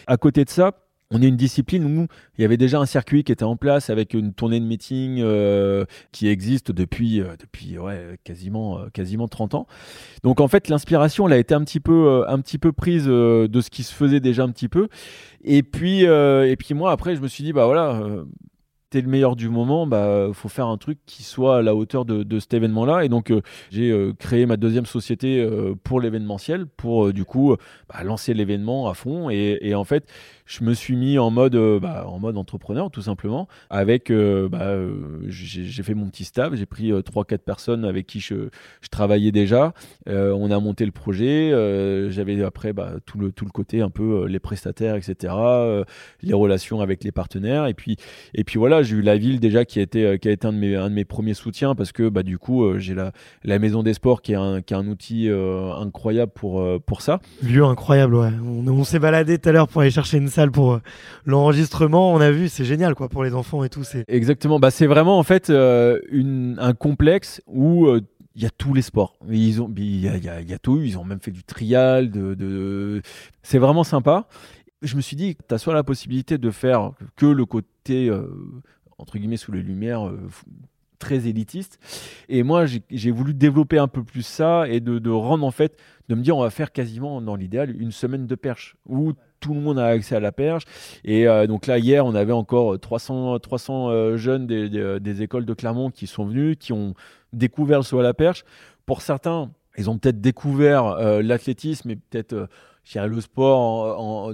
[0.06, 0.72] À côté de ça
[1.10, 2.06] on est une discipline où
[2.38, 5.20] il y avait déjà un circuit qui était en place avec une tournée de meeting
[5.20, 9.66] euh, qui existe depuis, euh, depuis ouais, quasiment, euh, quasiment 30 ans.
[10.22, 13.60] Donc en fait, l'inspiration, elle a été un petit peu, un petit peu prise de
[13.60, 14.88] ce qui se faisait déjà un petit peu.
[15.42, 18.00] Et puis, et puis moi, après, je me suis dit, bah voilà,
[18.90, 22.04] t'es le meilleur du moment, bah faut faire un truc qui soit à la hauteur
[22.04, 23.04] de, cet événement-là.
[23.04, 23.32] Et donc
[23.70, 25.48] j'ai créé ma deuxième société
[25.84, 27.56] pour l'événementiel, pour du coup
[27.88, 29.30] bah, lancer l'événement à fond.
[29.30, 30.06] Et, en fait,
[30.50, 33.48] je me suis mis en mode, bah, en mode entrepreneur tout simplement.
[33.70, 34.76] Avec, bah,
[35.28, 38.48] j'ai fait mon petit staff, j'ai pris trois quatre personnes avec qui je,
[38.90, 39.72] travaillais déjà.
[40.06, 41.50] on a monté le projet.
[42.10, 45.32] J'avais après bah, tout le tout le côté un peu les prestataires, etc.
[46.22, 47.66] les relations avec les partenaires.
[47.66, 47.96] Et puis
[48.34, 50.46] et puis voilà j'ai eu la ville déjà qui a été, euh, qui a été
[50.46, 52.94] un, de mes, un de mes premiers soutiens parce que bah, du coup, euh, j'ai
[52.94, 53.12] la,
[53.44, 57.02] la maison des sports qui est un, qui est un outil euh, incroyable pour, pour
[57.02, 57.20] ça.
[57.42, 58.30] Lieu incroyable, ouais.
[58.44, 60.80] On, s'est baladé tout à l'heure pour aller chercher une salle pour
[61.26, 62.12] l'enregistrement.
[62.12, 63.82] On a vu, c'est génial quoi pour les enfants et tout.
[64.08, 64.58] Exactement.
[64.58, 67.88] Bah, c'est vraiment en fait une, un complexe où
[68.36, 69.18] il y a tous les sports.
[69.28, 70.80] Ils ont, il y y tout.
[70.80, 72.10] Ils ont même fait du trial.
[72.10, 73.02] De, de...
[73.42, 74.26] C'est vraiment sympa
[74.82, 78.26] je me suis dit, tu as soit la possibilité de faire que le côté, euh,
[78.98, 80.28] entre guillemets, sous les lumières, euh,
[80.98, 81.78] très élitiste.
[82.28, 86.14] Et moi, j'ai voulu développer un peu plus ça et de, rendre, en fait, de
[86.14, 89.60] me dire, on va faire quasiment, dans l'idéal, une semaine de perche où tout le
[89.60, 90.64] monde a accès à la perche.
[91.04, 95.90] Et euh, donc là, hier, on avait encore 300, 300 jeunes des, écoles de Clermont
[95.90, 96.94] qui sont venus, qui ont
[97.32, 98.44] découvert le saut à la perche.
[98.86, 102.48] Pour certains, ils ont peut-être découvert l'athlétisme et peut-être
[102.94, 104.32] le sport en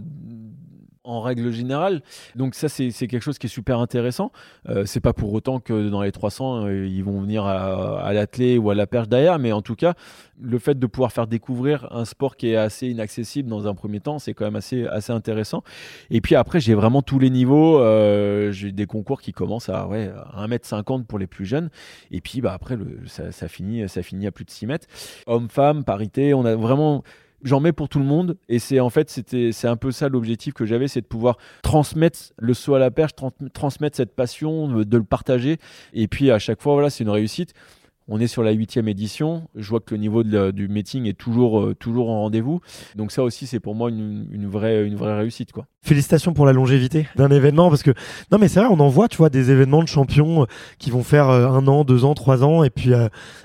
[1.20, 2.02] règle générale.
[2.34, 4.32] Donc ça, c'est quelque chose qui est super intéressant.
[4.68, 8.12] Euh, c'est pas pour autant que dans les 300, euh, ils vont venir à, à
[8.12, 9.94] l'athlé ou à la perche derrière, mais en tout cas,
[10.40, 14.00] le fait de pouvoir faire découvrir un sport qui est assez inaccessible dans un premier
[14.00, 15.62] temps, c'est quand même assez, assez intéressant.
[16.10, 17.80] Et puis après, j'ai vraiment tous les niveaux.
[17.80, 21.70] Euh, j'ai des concours qui commencent à, ouais, 1m50 pour les plus jeunes.
[22.10, 24.86] Et puis bah, après, ça, finit, ça finit à plus de 6 mètres.
[25.26, 27.02] Hommes-femmes, parité, on a vraiment
[27.42, 30.08] j'en mets pour tout le monde et c'est en fait c'était c'est un peu ça
[30.08, 33.12] l'objectif que j'avais c'est de pouvoir transmettre le saut à la perche
[33.52, 35.58] transmettre cette passion de, le partager
[35.92, 37.52] et puis à chaque fois voilà c'est une réussite
[38.08, 39.48] on est sur la huitième édition.
[39.54, 42.60] Je vois que le niveau du meeting est toujours, euh, toujours en rendez-vous.
[42.94, 45.52] Donc ça aussi, c'est pour moi une, une, vraie, une vraie réussite.
[45.52, 45.66] Quoi.
[45.82, 47.68] Félicitations pour la longévité d'un événement.
[47.68, 47.90] Parce que,
[48.30, 50.46] non mais c'est vrai, on en voit, tu vois, des événements de champions euh,
[50.78, 52.62] qui vont faire euh, un an, deux ans, trois ans.
[52.62, 52.92] Et puis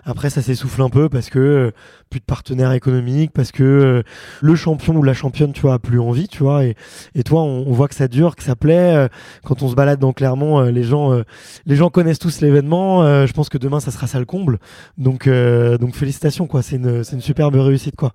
[0.03, 1.71] après, ça s'essouffle un peu parce que
[2.11, 4.03] plus de partenaires économiques, parce que
[4.41, 6.65] le champion ou la championne, tu vois, a plus envie, tu vois.
[6.65, 6.75] Et,
[7.15, 9.07] et toi, on, voit que ça dure, que ça plaît.
[9.43, 11.23] Quand on se balade dans Clermont, les gens,
[11.65, 13.25] les gens connaissent tous l'événement.
[13.25, 14.59] Je pense que demain, ça sera ça le comble.
[14.97, 16.61] Donc, euh, donc félicitations, quoi.
[16.61, 18.11] C'est une, une, superbe réussite, quoi.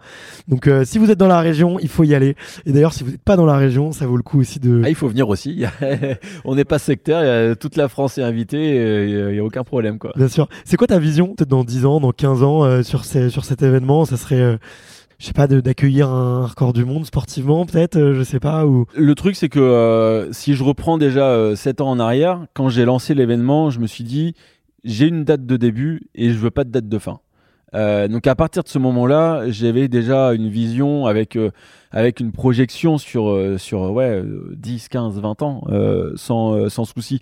[0.49, 2.37] Donc, euh, si vous êtes dans la région, il faut y aller.
[2.67, 4.83] Et d'ailleurs, si vous n'êtes pas dans la région, ça vaut le coup aussi de.
[4.85, 5.65] Ah, il faut venir aussi.
[6.45, 7.57] On n'est pas sectaire.
[7.57, 8.77] Toute la France est invitée.
[9.09, 10.13] Il n'y a, aucun problème, quoi.
[10.17, 10.49] Bien sûr.
[10.65, 13.45] C'est quoi ta vision, peut-être dans 10 ans, dans 15 ans, euh, sur, ces, sur
[13.45, 13.86] cet événement?
[14.05, 14.59] Ça serait
[15.18, 18.66] je sais pas, d'accueillir un record du monde sportivement, peut-être, je sais pas.
[18.66, 18.85] Ou...
[18.94, 23.14] Le truc, c'est que si je reprends déjà 7 ans en arrière, quand j'ai lancé
[23.14, 24.35] l'événement, je me suis dit,
[24.85, 27.20] j'ai une date de début et je veux pas de date de fin.
[27.75, 31.51] Euh, donc à partir de ce moment-là, j'avais déjà une vision avec euh,
[31.91, 35.65] avec une projection sur euh, sur ouais 10, 15, 20 ans
[36.17, 37.21] sans sans souci.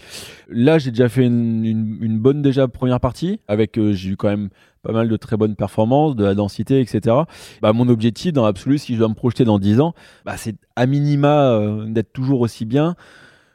[0.49, 4.51] Là, j'ai déjà fait une, bonne déjà première partie avec j'ai eu quand même
[4.83, 7.17] pas mal de très bonnes performances, de la densité, etc.
[7.63, 9.95] Bah, mon objectif dans l'absolu, si je dois me projeter dans 10 ans,
[10.27, 12.97] bah, c'est à minima d'être toujours aussi bien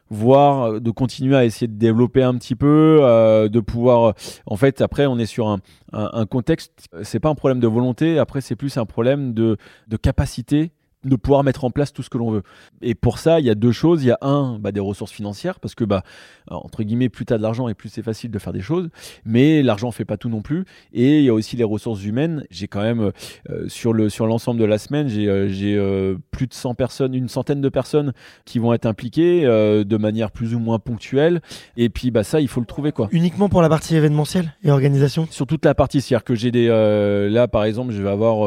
[0.09, 4.13] voire euh, de continuer à essayer de développer un petit peu, euh, de pouvoir.
[4.45, 5.59] En fait, après, on est sur un,
[5.93, 6.89] un, un contexte.
[7.03, 8.19] C'est pas un problème de volonté.
[8.19, 10.71] Après, c'est plus un problème de, de capacité
[11.05, 12.43] de pouvoir mettre en place tout ce que l'on veut.
[12.81, 14.03] Et pour ça, il y a deux choses.
[14.03, 16.03] Il y a un, bah, des ressources financières, parce que, bah,
[16.47, 18.89] entre guillemets, plus tu as de l'argent et plus c'est facile de faire des choses.
[19.25, 20.65] Mais l'argent fait pas tout non plus.
[20.93, 22.43] Et il y a aussi les ressources humaines.
[22.49, 23.11] J'ai quand même,
[23.49, 27.13] euh, sur, le, sur l'ensemble de la semaine, j'ai, euh, euh, plus de 100 personnes,
[27.13, 28.13] une centaine de personnes
[28.45, 31.41] qui vont être impliquées de manière plus ou moins ponctuelle.
[31.77, 32.91] Et puis, bah, ça, il faut le trouver.
[32.91, 33.07] quoi.
[33.11, 35.27] Uniquement pour la partie événementielle et organisation?
[35.31, 36.01] Sur toute la partie.
[36.01, 36.67] C'est-à-dire que j'ai des.
[36.67, 38.39] là, par exemple, je vais avoir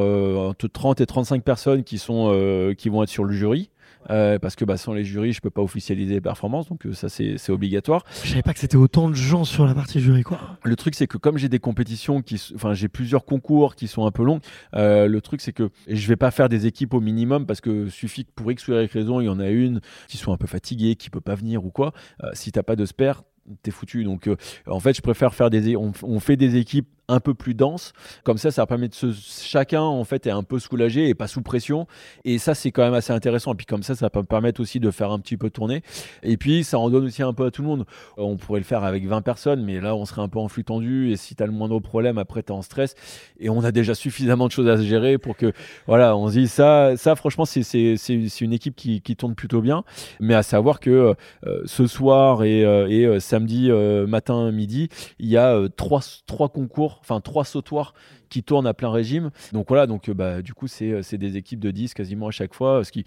[0.49, 3.71] entre 30 et 35 personnes qui sont euh, qui vont être sur le jury.
[4.11, 6.93] Euh, parce que bah, sans les jurys, je peux pas officialiser les performances, donc euh,
[6.93, 8.05] ça c'est obligatoire.
[8.25, 10.41] Je savais pas que c'était autant de gens sur la partie jury quoi.
[10.65, 14.05] Le truc c'est que comme j'ai des compétitions qui, enfin j'ai plusieurs concours qui sont
[14.05, 14.41] un peu longs,
[14.73, 18.25] le truc c'est que je vais pas faire des équipes au minimum parce que suffit
[18.25, 20.49] que pour X ou Y raison il y en a une qui soit un peu
[20.49, 21.93] fatiguée, qui peut pas venir ou quoi.
[22.33, 23.23] si t'as pas de spare,
[23.63, 24.05] t'es foutu.
[24.05, 24.29] Donc,
[24.67, 25.77] en fait, je préfère faire des.
[25.77, 27.93] On, on, fait des équipes un peu plus dense.
[28.25, 31.27] Comme ça, ça permet de se, chacun en fait est un peu soulagé et pas
[31.27, 31.87] sous pression.
[32.25, 33.53] Et ça, c'est quand même assez intéressant.
[33.53, 35.83] Et puis comme ça, ça peut permettre aussi de faire un petit peu tourner.
[36.23, 37.87] Et puis ça en donne aussi un peu à tout le monde.
[38.17, 40.65] On pourrait le faire avec 20 personnes, mais là, on serait un peu en flux
[40.65, 41.11] tendu.
[41.13, 42.95] Et si tu as le moindre problème, après, tu es en stress.
[43.39, 45.53] Et on a déjà suffisamment de choses à gérer pour que,
[45.87, 49.85] voilà, on se dit ça, ça franchement, c'est une équipe qui, tourne plutôt bien.
[50.21, 51.15] Mais à savoir que
[51.47, 53.71] euh, ce soir et, euh, euh, samedi
[54.09, 57.95] matin, midi, il y a trois, trois concours, enfin trois sautoirs
[58.29, 59.31] qui tournent à plein régime.
[59.53, 62.83] Donc voilà, donc bah, du coup, c'est des équipes de 10 quasiment à chaque fois,
[62.85, 63.05] ce qui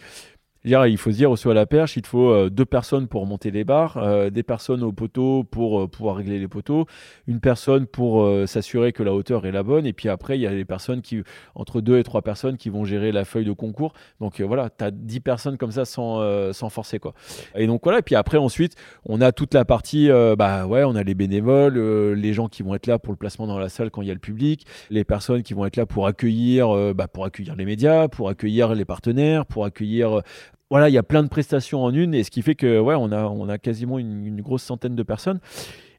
[0.66, 3.26] il faut se dire aussi à la perche, il te faut euh, deux personnes pour
[3.26, 6.88] monter les barres, euh, des personnes au poteau pour euh, pouvoir régler les poteaux,
[7.28, 10.48] une personne pour s'assurer que la hauteur est la bonne, et puis après, il y
[10.48, 11.22] a les personnes qui,
[11.54, 13.94] entre deux et trois personnes qui vont gérer la feuille de concours.
[14.20, 17.00] Donc voilà, tu as dix personnes comme ça sans, sans forcer.
[17.00, 17.14] Quoi.
[17.56, 18.76] Et donc voilà, et puis après, ensuite,
[19.06, 21.78] on a toute la partie, bah ouais, on a les bénévoles,
[22.14, 24.12] les gens qui vont être là pour le placement dans la salle quand il y
[24.12, 27.66] a le public, les personnes qui vont être là pour accueillir, bah, pour accueillir les
[27.66, 30.22] médias, pour accueillir les partenaires, pour accueillir
[30.70, 32.96] voilà, il y a plein de prestations en une, et ce qui fait que ouais,
[32.96, 35.40] on a, on a quasiment une, grosse centaine de personnes.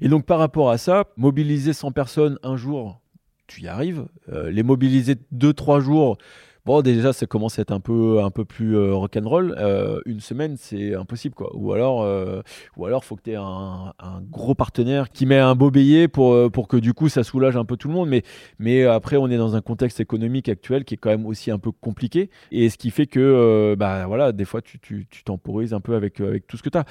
[0.01, 3.01] Et donc par rapport à ça, mobiliser 100 personnes un jour,
[3.47, 4.07] tu y arrives.
[4.29, 6.19] Euh, les mobiliser 2-3 jours,
[6.67, 9.55] Bon, déjà, ça commence à être un peu, un peu plus euh, rock'n'roll.
[9.57, 11.55] Euh, une semaine, c'est impossible, quoi.
[11.55, 12.43] Ou alors, euh,
[12.77, 13.93] ou alors, faut que tu aies un,
[14.29, 17.57] gros partenaire qui met un beau billet pour, euh, pour que du coup, ça soulage
[17.57, 18.09] un peu tout le monde.
[18.09, 18.25] Mais,
[18.59, 21.59] mais après, on est dans un contexte économique actuel qui est quand même aussi un
[21.61, 22.31] peu compliqué.
[22.51, 26.21] Et ce qui fait que, bah voilà, des fois, tu, tu, temporises un peu avec,
[26.21, 26.85] avec tout ce que tu as.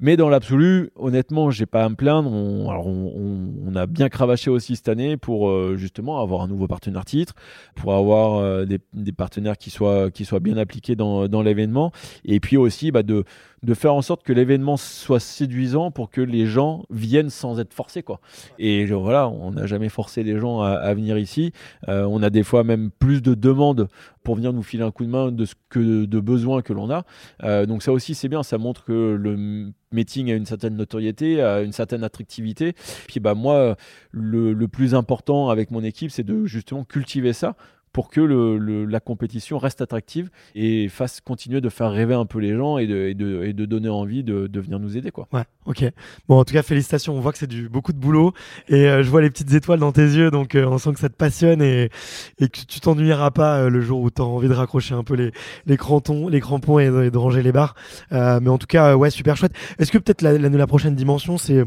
[0.00, 2.32] Mais dans l'absolu, honnêtement, j'ai pas à me plaindre.
[2.32, 7.34] On, a bien cravaché aussi cette année pour euh, justement avoir un nouveau partenaire titre,
[7.76, 10.10] pour avoir euh, des, partenaires qui soient,
[10.40, 11.92] bien appliqués dans, dans l'événement,
[12.24, 13.24] et puis aussi bah, de,
[13.62, 17.74] de faire en sorte que l'événement soit séduisant pour que les gens viennent sans être
[17.74, 18.02] forcés.
[18.02, 18.20] Quoi.
[18.58, 21.52] Et voilà, on n'a jamais forcé les gens à, venir ici.
[21.88, 23.88] Euh, on a des fois même plus de demandes
[24.22, 26.90] pour venir nous filer un coup de main de ce que de besoins que l'on
[26.90, 27.04] a.
[27.42, 31.42] Euh, donc ça aussi c'est bien, ça montre que le meeting a une certaine notoriété,
[31.42, 32.74] a une certaine attractivité.
[33.08, 33.76] Puis bah moi,
[34.12, 37.56] le plus important avec mon équipe, c'est de justement cultiver ça
[37.92, 42.38] pour que le, la compétition reste attractive et fasse continuer de faire rêver un peu
[42.38, 45.10] les gens et de, et de, et de donner envie de, de, venir nous aider.
[45.10, 45.26] Quoi.
[45.32, 45.84] Ouais, ok.
[46.28, 47.16] Bon, en tout cas, félicitations.
[47.16, 48.32] On voit que c'est du beaucoup de boulot
[48.68, 51.00] et euh, je vois les petites étoiles dans tes yeux, donc euh, on sent que
[51.00, 51.90] ça te passionne et,
[52.38, 55.02] et que tu t'ennuieras pas euh, le jour où tu as envie de raccrocher un
[55.02, 55.32] peu les,
[55.66, 57.74] les, crampons, les crampons et de, ranger les barres.
[58.10, 59.52] mais en tout cas, ouais, super chouette.
[59.78, 61.64] Est-ce que peut-être la, la, la prochaine dimension, c'est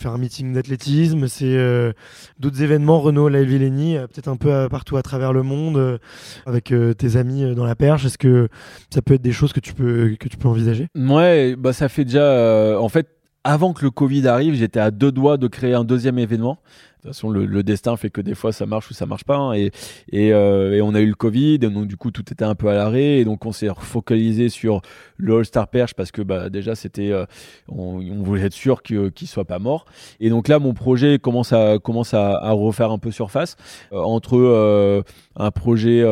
[0.00, 1.92] faire un meeting d'athlétisme, c'est euh,
[2.38, 6.00] d'autres événements, Renault, la Villeni, euh, peut-être un peu euh, partout à travers le monde,
[6.46, 8.04] avec tes amis dans la perche.
[8.04, 8.48] Est-ce que
[8.92, 10.88] ça peut être des choses que tu peux, que tu peux envisager?
[10.96, 12.78] Ouais, bah ça fait déjà.
[12.80, 13.08] en fait,
[13.44, 16.58] avant que le Covid arrive, j'étais à deux doigts de créer un deuxième événement.
[17.00, 19.36] De toute façon, le, destin fait que des fois ça marche ou ça marche pas.
[19.36, 19.70] Hein, et,
[20.12, 22.74] euh, et, on a eu le Covid, donc du coup tout était un peu à
[22.74, 23.18] l'arrêt.
[23.20, 24.82] Et donc on s'est focalisé sur
[25.16, 27.24] le All-Star Perche parce que bah, déjà c'était, euh,
[27.68, 29.86] on, voulait être sûr qu'il ne soit pas mort.
[30.20, 33.56] Et donc là, mon projet commence à, commence à, refaire un peu surface
[33.94, 35.02] euh, entre
[35.36, 36.04] un projet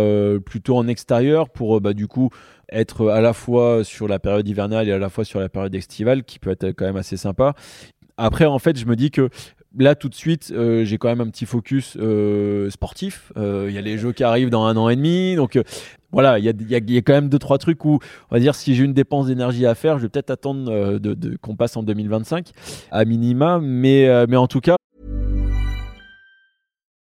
[0.46, 2.30] plutôt en extérieur pour bah, du coup
[2.70, 5.74] être à la fois sur la période hivernale et à la fois sur la période
[5.74, 7.54] estivale qui peut être quand même assez sympa.
[8.16, 9.30] Après, en fait, je me dis que
[9.76, 13.32] là tout de suite, euh, j'ai quand même un petit focus euh, sportif.
[13.36, 15.58] Euh, il y a les jeux qui arrivent dans un an et demi, donc
[16.10, 17.98] voilà, il y a, quand même deux trois trucs où
[18.30, 21.36] on va dire si j'ai une dépense d'énergie à faire, je vais peut-être attendre de,
[21.36, 22.50] qu'on passe en 2025
[22.90, 24.76] à minima, mais mais en tout cas.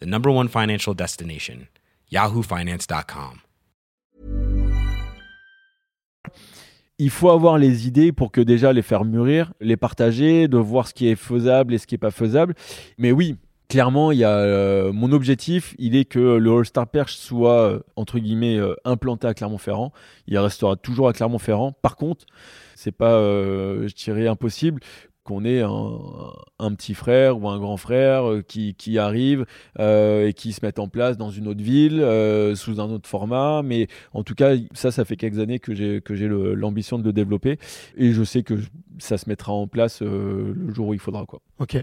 [0.00, 1.68] the number one financial destination,
[2.12, 3.40] yahoofinance.com.
[6.98, 10.88] il faut avoir les idées pour que déjà les faire mûrir, les partager, de voir
[10.88, 12.54] ce qui est faisable et ce qui n'est pas faisable.
[12.98, 13.36] Mais oui,
[13.68, 17.80] clairement, il y a euh, mon objectif, il est que le All-Star Perche soit euh,
[17.94, 19.92] entre guillemets euh, implanté à Clermont-Ferrand.
[20.26, 21.72] Il restera toujours à Clermont-Ferrand.
[21.72, 22.26] Par contre,
[22.74, 24.80] c'est pas, je dirais, impossible
[25.28, 29.44] qu'on ait un, petit frère ou un grand frère euh, qui, arrive
[29.78, 33.06] euh, et qui se met en place dans une autre ville euh, sous un autre
[33.06, 33.60] format.
[33.62, 37.58] Mais en tout cas, ça, ça fait quelques années que j'ai l'ambition de le développer
[37.98, 38.54] et je sais que
[39.00, 41.26] ça se mettra en place le jour où il faudra.
[41.26, 41.40] Quoi.
[41.60, 41.76] Ok.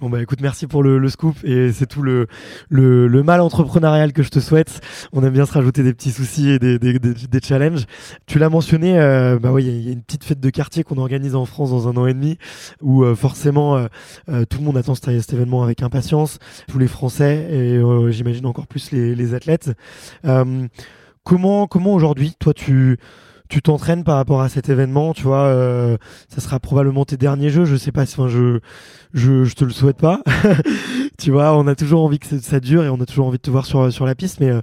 [0.00, 2.28] Bon bah écoute, merci pour le, scoop et c'est tout le,
[2.68, 4.80] le, mal entrepreneurial que je te souhaite.
[5.12, 7.86] On aime bien se rajouter des petits soucis et des, des, des, challenges.
[8.26, 8.94] Tu l'as mentionné,
[9.40, 11.88] bah oui, il y, a une petite fête de quartier qu'on organise en France dans
[11.88, 12.38] un an et demi
[13.14, 13.86] forcément
[14.26, 18.92] tout le monde attend cet, événement avec impatience, tous les Français et j'imagine encore plus
[18.92, 19.70] les, les athlètes.
[21.24, 22.98] comment comment aujourd'hui, toi tu
[23.50, 25.96] tu t'entraînes par rapport à cet événement, tu vois, euh,
[26.28, 28.60] ça sera probablement tes derniers jeux, je sais pas, enfin je,
[29.12, 30.22] je, je te le souhaite pas,
[31.18, 33.42] tu vois, on a toujours envie que ça dure et on a toujours envie de
[33.42, 34.60] te voir sur, sur la piste, mais euh,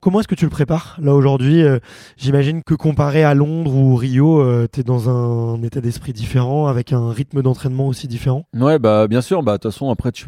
[0.00, 1.80] comment est-ce que tu le prépares là aujourd'hui euh,
[2.16, 6.94] J'imagine que comparé à Londres ou Rio, tu es dans un, état d'esprit différent, avec
[6.94, 8.46] un rythme d'entraînement aussi différent?
[8.58, 10.24] Ouais, bah bien sûr, bah de toute façon après tu,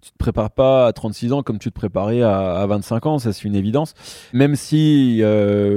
[0.00, 3.18] tu te prépares pas à 36 ans comme tu te préparais à, à 25 ans,
[3.18, 3.94] ça c'est une évidence,
[4.32, 5.22] même si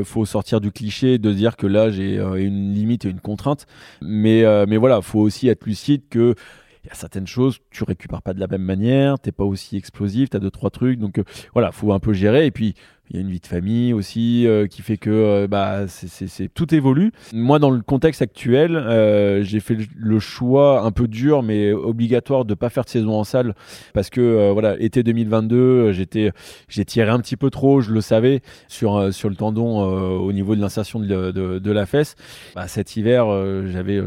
[0.06, 3.66] faut sortir du cliché de dire que là j'ai euh, une limite et une contrainte.
[4.02, 6.36] Mais, euh, mais voilà, faut aussi être lucide que
[6.84, 9.78] il y a certaines choses, tu récupères pas de la même manière, t'es pas aussi
[9.78, 11.00] explosif, tu as deux, trois trucs.
[11.00, 12.46] Donc euh, voilà, faut un peu gérer.
[12.48, 12.74] Et puis,
[13.12, 16.48] il y a une vie de famille aussi euh, qui fait que euh, bah, c'est,
[16.54, 17.12] tout évolue.
[17.34, 22.46] Moi, dans le contexte actuel, euh, j'ai fait le choix un peu dur mais obligatoire
[22.46, 23.54] de pas faire de saison en salle
[23.94, 26.32] parce que voilà, été 2022, j'étais,
[26.70, 30.56] j'ai tiré un petit peu trop, je le savais, sur, sur le tendon au niveau
[30.56, 32.16] de l'insertion de, de, la fesse.
[32.56, 33.26] Bah, cet hiver,
[33.68, 34.02] j'avais,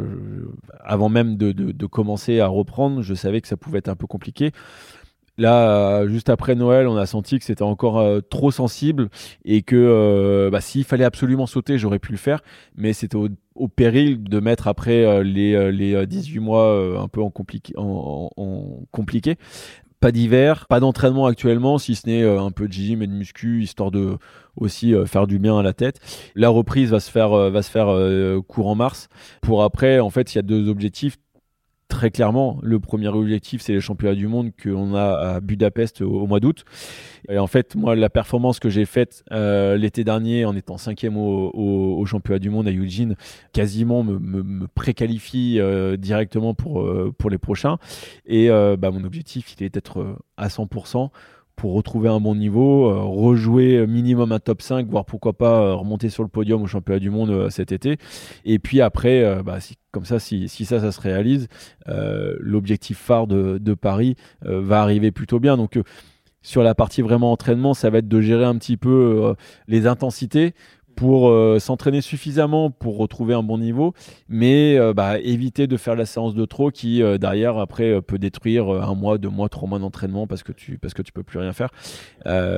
[0.83, 4.07] avant même de, de commencer à reprendre, je savais que ça pouvait être un peu
[4.07, 4.53] compliqué.
[5.37, 9.09] Là, euh, juste après Noël, on a senti que c'était encore euh, trop sensible
[9.45, 12.41] et que euh, bah, s'il fallait absolument sauter, j'aurais pu le faire,
[12.77, 17.73] mais c'était au, péril de mettre après les, les 18 mois un peu en, compliqué,
[17.77, 18.29] en,
[18.91, 19.37] compliqué.
[20.01, 23.63] Pas d'hiver, pas d'entraînement actuellement, si ce n'est un peu de gym et de muscu,
[23.63, 24.19] histoire de
[24.57, 26.01] aussi faire du bien à la tête.
[26.35, 27.97] La reprise va se faire, va se faire
[28.47, 29.09] courant mars.
[29.41, 31.17] Pour après, en fait, il y a deux objectifs
[31.89, 36.27] très clairement, le premier objectif, c'est les championnats du monde qu'on a à Budapest au,
[36.27, 36.65] mois d'août.
[37.29, 41.17] Et en fait, moi, la performance que j'ai faite euh, l'été dernier en étant cinquième
[41.17, 43.17] au, au, championnat du monde à Eugene,
[43.53, 47.79] quasiment me, préqualifie euh, directement pour, euh, pour les prochains.
[48.27, 51.11] Et bah, mon objectif, il est d'être à 100%
[51.57, 55.75] pour retrouver un bon niveau, euh, rejouer minimum un top 5, voire pourquoi pas euh,
[55.75, 57.97] remonter sur le podium au championnat du monde euh, cet été.
[58.45, 59.59] Et puis après, bah,
[59.91, 61.49] comme ça, si, ça, ça se réalise,
[61.87, 65.57] l'objectif phare de, de Paris va arriver plutôt bien.
[65.57, 65.79] Donc
[66.43, 69.35] sur la partie vraiment entraînement, ça va être de gérer un petit peu
[69.69, 70.55] les intensités
[70.95, 73.95] pour euh, s'entraîner suffisamment pour retrouver un bon niveau,
[74.29, 78.19] mais euh, bah, éviter de faire la séance de trop qui euh, derrière après peut
[78.19, 81.23] détruire un mois, deux mois, trois mois d'entraînement parce que tu parce que tu peux
[81.23, 81.71] plus rien faire.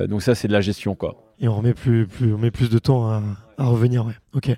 [0.07, 1.26] donc ça c'est de la gestion quoi.
[1.39, 3.21] Et on remet plus, plus on met plus de temps à,
[3.59, 4.13] revenir, ouais.
[4.33, 4.55] Ok.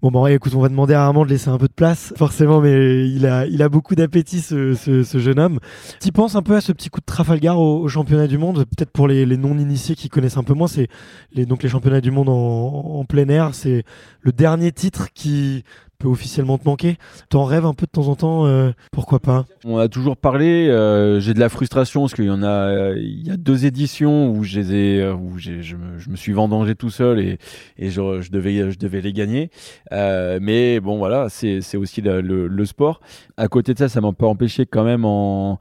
[0.00, 2.60] Bon, bah, écoute, on va demander à Armand de laisser un peu de place, forcément,
[2.60, 5.60] mais il a, beaucoup d'appétit, ce, jeune homme.
[6.00, 8.64] Tu penses un peu à ce petit coup de Trafalgar au, championnat du monde?
[8.64, 10.88] Peut-être pour les, non-initiés qui connaissent un peu moins, c'est
[11.32, 13.54] les, donc les championnats du monde en plein air.
[13.54, 13.84] C'est
[14.20, 15.64] le dernier titre qui
[15.98, 16.96] peut officiellement te manquer.
[17.28, 19.46] T'en rêves un peu de temps en temps, euh, pourquoi pas?
[19.64, 22.94] On a toujours parlé, euh, j'ai de la frustration parce qu'il y en a, euh,
[22.98, 27.20] il y a deux éditions où, je, ai, où je, me, suis vendangé tout seul
[27.20, 27.38] et,
[27.78, 29.50] je, devais, les gagner.
[29.90, 33.00] mais bon voilà, c'est aussi le, sport.
[33.36, 35.58] À côté de ça, ça m'a pas empêché quand même en,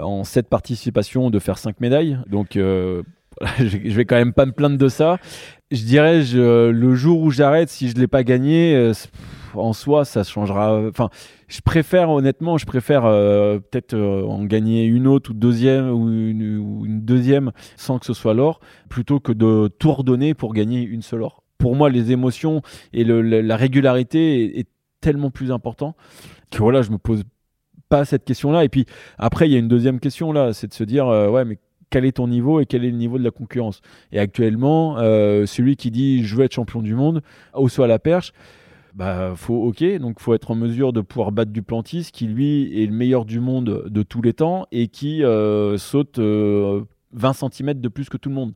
[0.00, 2.18] en cette participation de faire cinq médailles.
[2.28, 2.56] Donc
[3.58, 5.18] je vais quand même pas me plaindre de ça.
[5.70, 8.92] Je dirais, le jour où j'arrête, si je l'ai pas gagné,
[9.54, 10.80] en soi, ça changera.
[10.88, 11.10] Enfin,
[11.48, 16.08] je préfère honnêtement, je préfère euh, peut-être euh, en gagner une autre ou deuxième ou
[16.08, 21.02] une, deuxième sans que ce soit l'or, plutôt que de tout redonner pour gagner une
[21.02, 21.42] seule or.
[21.58, 24.68] Pour moi, les émotions et la régularité est,
[25.00, 25.94] tellement plus important
[26.50, 27.22] que voilà, je me pose
[27.88, 28.64] pas cette question-là.
[28.64, 28.84] Et puis
[29.16, 31.60] après, il y a une deuxième question là, c'est de se dire euh, ouais, mais
[31.90, 33.80] quel est ton niveau et quel est le niveau de la concurrence.
[34.12, 37.22] Et actuellement, celui qui dit je veux être champion du monde,
[37.54, 38.32] au soit à la perche,
[38.98, 42.86] bah faut ok donc faut être en mesure de pouvoir battre Duplantis qui lui est
[42.86, 47.74] le meilleur du monde de tous les temps et qui euh, saute 20 euh, cm
[47.74, 48.54] de plus que tout le monde.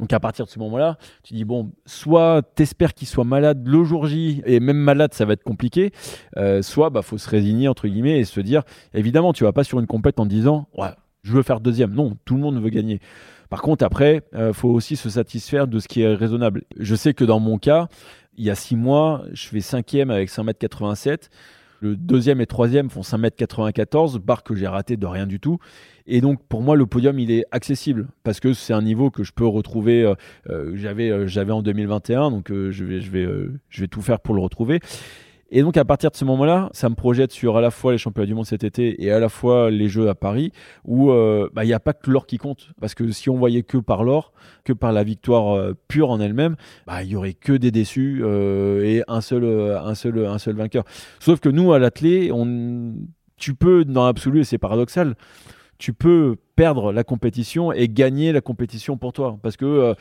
[0.00, 3.84] Donc à partir de ce moment-là, tu dis bon, soit t'espères qu'il soit malade le
[3.84, 5.92] jour J et même malade ça va être compliqué,
[6.36, 8.62] euh, soit bah faut se résigner entre guillemets et se dire
[8.92, 10.90] évidemment tu vas pas sur une compète en disant ouais
[11.26, 11.92] je veux faire deuxième.
[11.92, 13.00] Non, tout le monde veut gagner.
[13.50, 16.62] Par contre, après, il faut aussi se satisfaire de ce qui est raisonnable.
[16.78, 17.88] Je sais que dans mon cas,
[18.36, 21.28] il y a six mois, je fais cinquième avec 5m87.
[21.80, 25.58] Le deuxième et troisième font 5m94, barre que j'ai raté de rien du tout.
[26.06, 29.24] Et donc pour moi, le podium, il est accessible parce que c'est un niveau que
[29.24, 30.02] je peux retrouver.
[30.02, 30.14] Euh,
[30.48, 33.26] euh, j'avais, euh, j'avais en 2021, donc je vais, je vais,
[33.68, 34.80] je vais tout faire pour le retrouver.
[35.50, 37.98] Et donc à partir de ce moment-là, ça me projette sur à la fois les
[37.98, 40.50] championnats du monde cet été et à la fois les Jeux à Paris,
[40.84, 42.70] où euh, bah, il n'y a pas que l'or qui compte.
[42.80, 44.32] Parce que si on voyait que par l'or,
[44.64, 48.22] que par la victoire euh, pure en elle-même, bah, il y aurait que des déçus
[48.24, 50.82] euh, et un seul, un, seul, un seul vainqueur.
[51.20, 52.94] Sauf que nous, à l'athlé, on...
[53.36, 55.14] tu peux, dans l'absolu, et c'est paradoxal,
[55.78, 59.38] tu peux perdre la compétition et gagner la compétition pour toi.
[59.42, 59.94] Parce que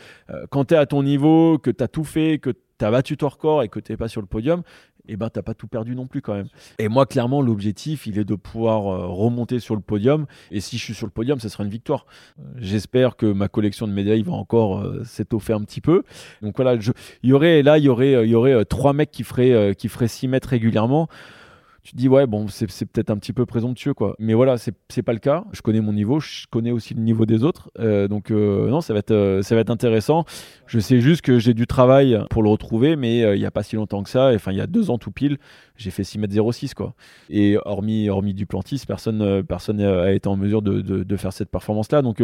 [0.49, 3.17] quand tu es à ton niveau, que tu as tout fait, que tu as battu
[3.17, 4.63] ton record et que tu n'es pas sur le podium,
[5.07, 6.47] eh ben t'as pas tout perdu non plus quand même.
[6.79, 10.77] Et moi clairement l'objectif il est de pouvoir euh, remonter sur le podium et si
[10.77, 12.05] je suis sur le podium ce sera une victoire.
[12.39, 16.03] Euh, j'espère que ma collection de médailles va encore euh, s'étoffer un petit peu.
[16.41, 16.75] Donc voilà,
[17.23, 19.87] il y aurait là il y aurait il y aurait trois mecs qui feraient qui
[19.87, 21.07] feraient 6 mètres régulièrement
[21.85, 24.15] tu dis ouais bon c'est peut-être un petit peu présomptueux quoi.
[24.17, 25.45] Mais voilà c'est pas le cas.
[25.51, 27.69] Je connais mon niveau je connais aussi le niveau des autres.
[27.79, 30.25] Euh, donc euh, non ça va être euh, ça va être intéressant.
[30.65, 33.61] Je sais juste que j'ai du travail pour le retrouver mais il n'y a pas
[33.61, 35.37] si longtemps que ça enfin il y a deux ans tout pile
[35.77, 36.95] j'ai fait 6 mètres 06 quoi.
[37.29, 42.01] Et hormis hormis Duplantis personne personne n'a été en mesure de, faire cette performance là
[42.01, 42.21] donc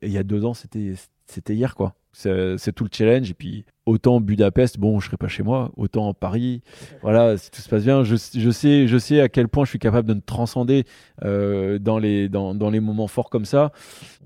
[0.00, 0.94] il y a deux ans c'était
[1.26, 3.30] c'était hier quoi c'est tout le challenge.
[3.30, 6.62] Et puis, autant Budapest, bon, je serai pas chez moi, autant Paris,
[7.02, 9.78] voilà, si tout se passe bien, je, sais, je sais à quel point je suis
[9.78, 10.84] capable de me transcender
[11.24, 13.72] euh, dans, les, dans, dans, les moments forts comme ça.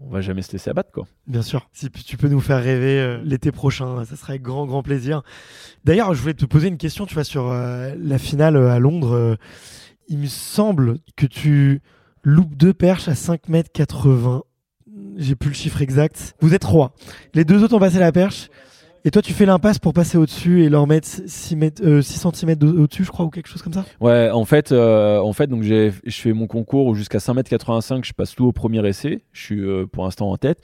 [0.00, 1.06] On va jamais se laisser abattre, quoi.
[1.26, 1.68] Bien sûr.
[1.72, 5.22] Si tu peux nous faire rêver euh, l'été prochain, ça serait avec grand, grand plaisir.
[5.84, 9.36] D'ailleurs, je voulais te poser une question, tu vois, sur euh, la finale à Londres.
[10.08, 11.80] il me semble que tu
[12.22, 14.42] loupes deux perches à 5 mètres 80
[15.18, 16.34] j'ai plus le chiffre exact.
[16.40, 16.94] Vous êtes trois.
[17.34, 18.48] Les deux autres ont passé la perche.
[19.04, 22.56] Et toi, tu fais l'impasse pour passer au-dessus et leur mettre 6, mètres, 6 cm
[22.62, 25.62] au-dessus, je crois, ou quelque chose comme ça Ouais, en fait, euh, en fait donc
[25.62, 29.22] je fais mon concours jusqu'à 5m85, je passe tout au premier essai.
[29.32, 30.60] Je suis euh, pour l'instant en tête.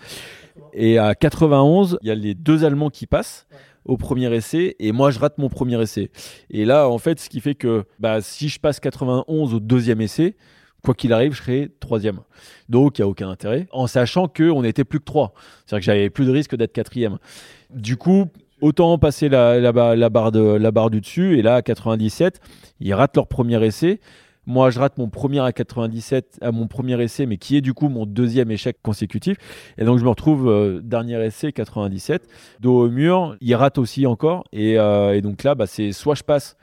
[0.72, 3.46] Et à 91, il y a les deux Allemands qui passent
[3.84, 6.10] au premier essai et moi je rate mon premier essai.
[6.50, 10.00] Et là, en fait, ce qui fait que bah, si je passe 91 au deuxième
[10.00, 10.36] essai,
[10.84, 12.20] quoi qu'il arrive, je serai troisième.
[12.68, 15.32] Donc, il n'y a aucun intérêt, en sachant qu'on n'était plus que trois.
[15.66, 17.18] C'est-à-dire que j'avais plus de risque d'être quatrième.
[17.70, 18.26] Du coup,
[18.60, 21.38] autant passer la, la barre du dessus.
[21.38, 22.40] Et là, à 97,
[22.80, 24.00] ils ratent leur premier essai.
[24.46, 27.72] Moi, je rate mon premier à 97, à mon premier essai, mais qui est du
[27.72, 29.38] coup mon deuxième échec consécutif.
[29.78, 32.28] Et donc, je me retrouve euh, dernier essai 97,
[32.60, 33.36] dos au mur.
[33.40, 34.44] Il rate aussi encore.
[34.52, 36.56] Et, euh, donc là, bah, c'est soit je passe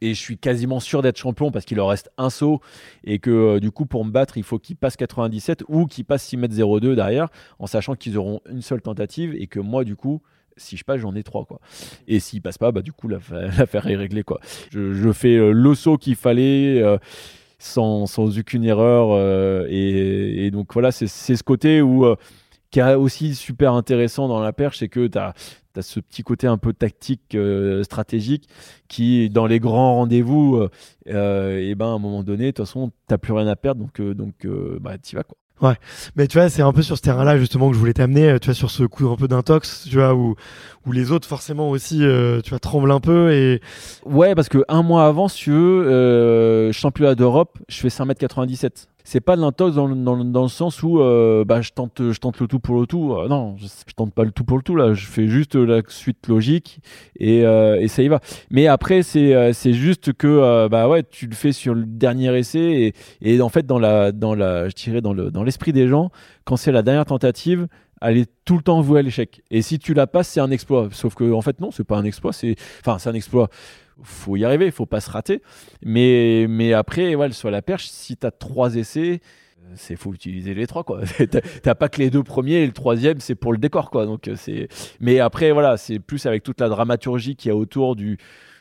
[0.00, 2.60] et je suis quasiment sûr d'être champion parce qu'il leur reste un saut
[3.04, 6.04] et que euh, du coup pour me battre il faut qu'ils passent 97 ou qu'ils
[6.04, 7.28] passent 6 mètres 02 derrière
[7.58, 10.22] en sachant qu'ils auront une seule tentative et que moi du coup
[10.56, 11.60] si je passe j'en ai trois quoi.
[12.08, 14.40] Et s'ils passent pas bah du coup l'affaire est réglée quoi.
[14.70, 16.98] Je, fais euh, le saut qu'il fallait euh,
[17.58, 22.06] sans, aucune erreur et, et, donc voilà c'est ce côté où
[22.70, 25.34] qui est aussi super intéressant dans la perche, c'est que tu as,
[25.82, 28.48] ce petit côté un peu tactique, euh, stratégique,
[28.88, 30.58] qui, dans les grands rendez-vous,
[31.06, 33.32] et euh, euh, eh ben, à un moment donné, de toute façon, tu n'as plus
[33.32, 34.46] rien à perdre, donc, donc
[34.80, 35.24] bah, tu vas.
[35.24, 35.36] Quoi.
[35.60, 35.76] Ouais,
[36.14, 38.46] mais tu vois, c'est un peu sur ce terrain-là justement que je voulais t'amener, tu
[38.46, 40.36] vois, sur ce coup un peu d'intox, tu vois, où,
[40.86, 41.98] où les autres forcément aussi,
[42.44, 43.60] tu vois, tremblent un peu et.
[44.04, 49.22] Ouais, parce que un mois avant, si tu veux, championnat d'Europe, je fais 5m97 c'est
[49.22, 52.46] pas de l'intox dans, dans, le sens où euh, bah, je, tente, je tente le
[52.46, 53.14] tout pour le tout.
[53.14, 54.92] Euh, non, je, tente pas le tout pour le tout là.
[54.92, 56.80] Je fais juste la suite logique
[57.18, 58.20] et, euh, et ça y va.
[58.50, 62.58] Mais après, c'est c'est juste que bah ouais, tu le fais sur le dernier essai
[62.60, 65.88] et, et en fait dans la dans la je dirais dans le dans l'esprit des
[65.88, 66.10] gens,
[66.44, 67.66] quand c'est la dernière tentative,
[68.02, 69.40] elle est tout le temps vouée à l'échec.
[69.50, 70.88] Et si tu la passes, c'est un exploit.
[70.92, 72.34] Sauf que en fait non, c'est pas un exploit.
[72.34, 73.48] C'est enfin c'est un exploit
[74.02, 75.42] faut y arriver, faut pas se rater.
[75.82, 79.20] Mais, mais après, ouais, sur la perche, si tu as trois essais,
[79.68, 81.00] euh, c'est faut utiliser les trois quoi.
[81.62, 84.06] T'as pas que les deux premiers et le troisième c'est pour le décor quoi.
[84.06, 84.68] Donc euh, c'est.
[85.00, 88.18] Mais après voilà, c'est plus avec toute la dramaturgie qu'il y a autour du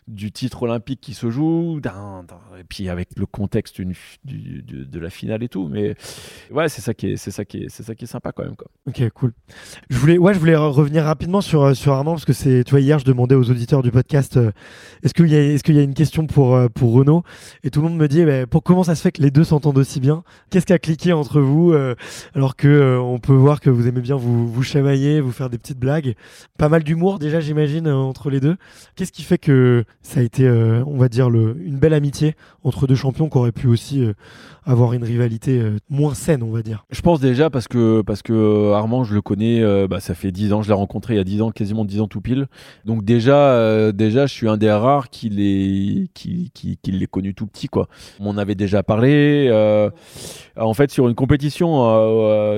[0.07, 5.49] du titre olympique qui se joue, et puis avec le contexte de la finale et
[5.49, 5.67] tout.
[5.67, 5.95] Mais
[6.51, 8.43] ouais, c'est ça qui est, c'est ça qui est, c'est ça qui est sympa quand
[8.43, 8.55] même.
[8.55, 8.67] Quoi.
[8.87, 9.33] Ok, cool.
[9.89, 12.79] Je voulais, ouais, je voulais revenir rapidement sur euh, sur Armand parce que c'est, tu
[12.79, 14.51] hier je demandais aux auditeurs du podcast, euh,
[15.03, 17.23] est-ce qu'il y a, est-ce qu'il y a une question pour euh, pour Renaud?
[17.63, 19.43] Et tout le monde me dit, bah, pour comment ça se fait que les deux
[19.43, 20.23] s'entendent aussi bien?
[20.49, 21.73] Qu'est-ce qui a cliqué entre vous
[22.33, 25.79] alors que on peut voir que vous aimez bien vous chamailler, vous faire des petites
[25.79, 26.15] blagues,
[26.57, 28.57] pas mal d'humour déjà, j'imagine entre les deux.
[28.95, 32.87] Qu'est-ce qui fait que ça a été, euh, on va dire, une belle amitié entre
[32.87, 34.13] deux champions qui auraient pu aussi euh,
[34.65, 36.85] avoir une rivalité euh, moins saine, on va dire.
[36.91, 40.53] Je pense déjà parce que, parce que Armand, je le connais, bah, ça fait 10
[40.53, 42.47] ans, je l'ai rencontré il y a 10 ans, quasiment 10 ans tout pile.
[42.85, 47.47] Donc déjà, déjà je suis un des rares qui l'ait qui, qui, qui connu tout
[47.47, 47.67] petit.
[47.67, 47.89] Quoi.
[48.19, 49.51] On en avait déjà parlé.
[50.57, 51.69] en fait, sur une compétition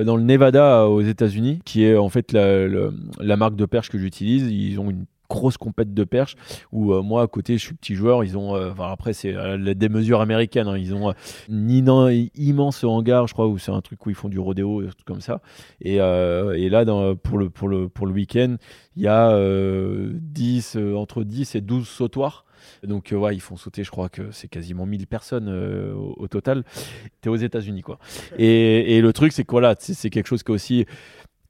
[0.04, 2.68] dans le Nevada aux États-Unis, qui est en fait la,
[3.18, 6.34] la marque de perche que j'utilise, ils ont une grosse compète de perche
[6.72, 9.34] où moi à côté je suis petit joueur ils ont après c'est
[9.74, 10.76] des mesures américaines hein.
[10.76, 11.14] ils ont un
[12.34, 15.40] immense hangar je crois où c'est un truc où ils font du rodéo comme ça
[15.80, 16.84] et, et là
[17.22, 18.56] pour le pour le pour le week-end
[18.96, 22.44] il y a 10 entre 10 et 12 sautoirs
[22.82, 26.64] donc, ouais, ils font sauter, je crois que c'est quasiment 1000 personnes au, total.
[27.20, 27.98] Tu es aux États-Unis, quoi.
[28.38, 30.86] Et, et, le truc, c'est que voilà, c'est quelque chose qui est aussi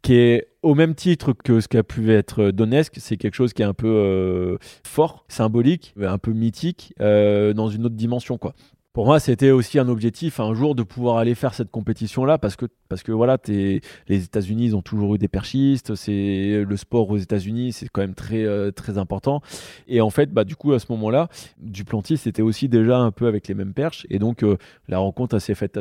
[0.02, 3.62] qui est au même titre que ce qu'a pu être Donetsk, c'est quelque chose qui
[3.62, 8.54] est un peu euh, fort, symbolique, un peu mythique, euh, dans une autre dimension, quoi.
[8.92, 12.56] Pour moi, c'était aussi un objectif un jour de pouvoir aller faire cette compétition-là parce
[12.56, 15.94] que, parce que voilà, es, les États-Unis, ont toujours eu des perchistes.
[15.94, 19.42] C'est le sport aux États-Unis, c'est quand même très, euh, très important.
[19.86, 21.28] Et en fait, bah, du coup, à ce moment-là,
[21.58, 24.08] Duplantis c'était aussi déjà un peu avec les mêmes perches.
[24.10, 24.44] Et donc,
[24.88, 25.78] la rencontre s'est faite,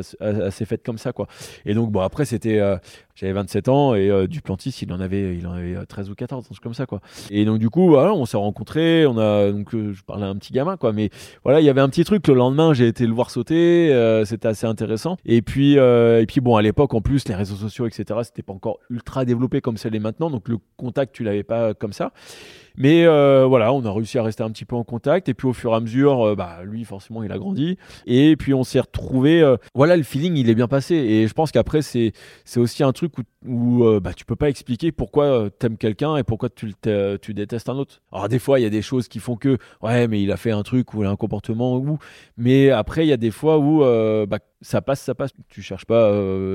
[0.52, 1.26] faite comme ça, quoi.
[1.66, 2.60] Et donc, bon, après, c'était,
[3.20, 6.14] j'avais 27 ans et euh, Duplantis, il en avait, il en avait 13 euh, ou
[6.14, 7.00] 14, un comme ça, quoi.
[7.30, 10.36] Et donc, du coup, on s'est rencontrés, on a, donc, euh, je parlais à un
[10.36, 10.94] petit gamin, quoi.
[10.94, 11.10] Mais
[11.44, 12.26] voilà, il y avait un petit truc.
[12.28, 13.90] Le lendemain, j'ai été le voir sauter,
[14.24, 15.18] c'était assez intéressant.
[15.26, 18.54] Et puis, et puis, bon, à l'époque, en plus, les réseaux sociaux, etc., c'était pas
[18.54, 20.30] encore ultra développé comme ça l'est maintenant.
[20.30, 22.12] Donc, le contact, tu l'avais pas comme ça.
[22.76, 25.28] Mais euh, voilà, on a réussi à rester un petit peu en contact.
[25.28, 27.76] Et puis au fur et à mesure, euh, bah, lui, forcément, il a grandi.
[28.06, 29.42] Et puis on s'est retrouvé.
[29.42, 30.94] Euh, voilà, le feeling, il est bien passé.
[30.94, 32.12] Et je pense qu'après, c'est,
[32.44, 36.16] c'est aussi un truc où, où bah, tu peux pas expliquer pourquoi tu aimes quelqu'un
[36.16, 36.72] et pourquoi tu,
[37.22, 38.00] tu détestes un autre.
[38.12, 40.36] Alors des fois, il y a des choses qui font que, ouais, mais il a
[40.36, 41.98] fait un truc ou il a un comportement ou.
[42.36, 43.80] Mais après, il y a des fois où
[44.26, 45.30] bah, ça passe, ça passe.
[45.48, 46.12] Tu cherches pas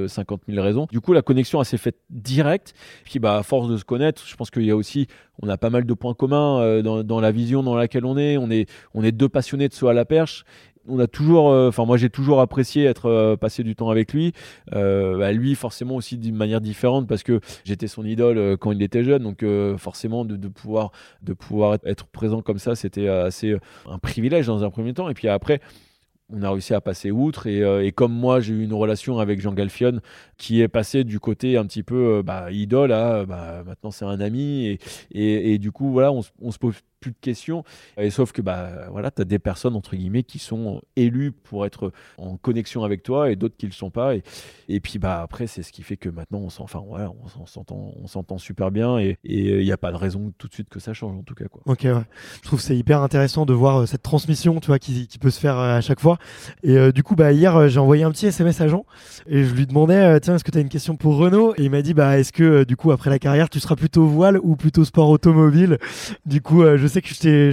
[0.08, 0.88] 50 000 raisons.
[0.92, 2.74] Du coup, la connexion, s'est faite direct.
[3.04, 5.08] Puis, bah, à force de se connaître, je pense qu'il y a aussi,
[5.42, 8.38] on a pas mal de points communs euh, dans, la vision dans laquelle on est.
[8.38, 10.46] On est, on est deux passionnés de saut à la perche.
[10.88, 14.14] On a toujours, euh, enfin moi j'ai toujours apprécié être euh, passé du temps avec
[14.14, 14.34] lui.
[14.72, 19.04] Bah, lui forcément aussi d'une manière différente parce que j'étais son idole quand il était
[19.04, 19.44] jeune, donc
[19.78, 20.92] forcément de, pouvoir
[21.24, 23.58] de pouvoir être présent comme ça, c'était assez
[23.90, 25.10] un privilège dans un premier temps.
[25.10, 25.60] Et puis après,
[26.32, 27.48] on a réussi à passer outre.
[27.48, 30.02] Et, comme moi, j'ai eu une relation avec Jean Galfion
[30.38, 34.20] qui est passé du côté un petit peu bah, idole à bah, maintenant c'est un
[34.20, 34.80] ami.
[35.12, 37.64] Et, et, du coup, voilà, on, on se pose plus de questions.
[37.98, 41.68] Et sauf que bah voilà, tu as des personnes entre guillemets qui sont élues pour
[41.68, 44.16] être en connexion avec toi et d'autres qui le sont pas.
[44.16, 44.24] Et,
[44.70, 47.94] et puis bah après c'est ce qui fait que maintenant on s'entend, voilà, on s'entend,
[48.02, 50.80] on s'entend super bien et il n'y a pas de raison tout de suite que
[50.80, 51.62] ça change en tout cas quoi.
[51.66, 51.94] Ok ouais.
[52.38, 55.30] Je trouve c'est hyper intéressant de voir euh, cette transmission tu vois qui, qui, peut
[55.30, 56.18] se faire euh, à chaque fois.
[56.64, 58.86] Et euh, du coup bah hier j'ai envoyé un petit SMS à Jean
[59.28, 61.70] et je lui demandais tiens est-ce que tu as une question pour Renault et il
[61.70, 64.56] m'a dit bah est-ce que du coup après la carrière tu seras plutôt voile ou
[64.56, 65.78] plutôt sport automobile?
[66.26, 67.52] Du coup je sais que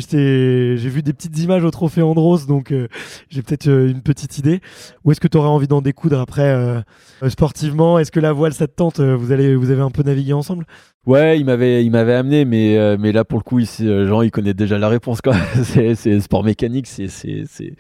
[0.77, 2.89] j'ai vu des petites images au trophée Andros, donc euh,
[3.31, 4.61] j'ai peut-être euh, une petite idée.
[5.05, 6.81] Où est-ce que tu aurais envie d'en découdre après euh,
[7.29, 7.99] sportivement?
[7.99, 10.67] Est-ce que la voile, ça te tente vous, allez, vous avez un peu navigué ensemble?
[11.07, 14.31] Ouais, il m'avait, il m'avait amené, mais, mais là pour le coup, il, Jean, il
[14.31, 15.21] connaît déjà la réponse.
[15.65, 17.75] c'est, sport mécanique, c'est, c'est, c'est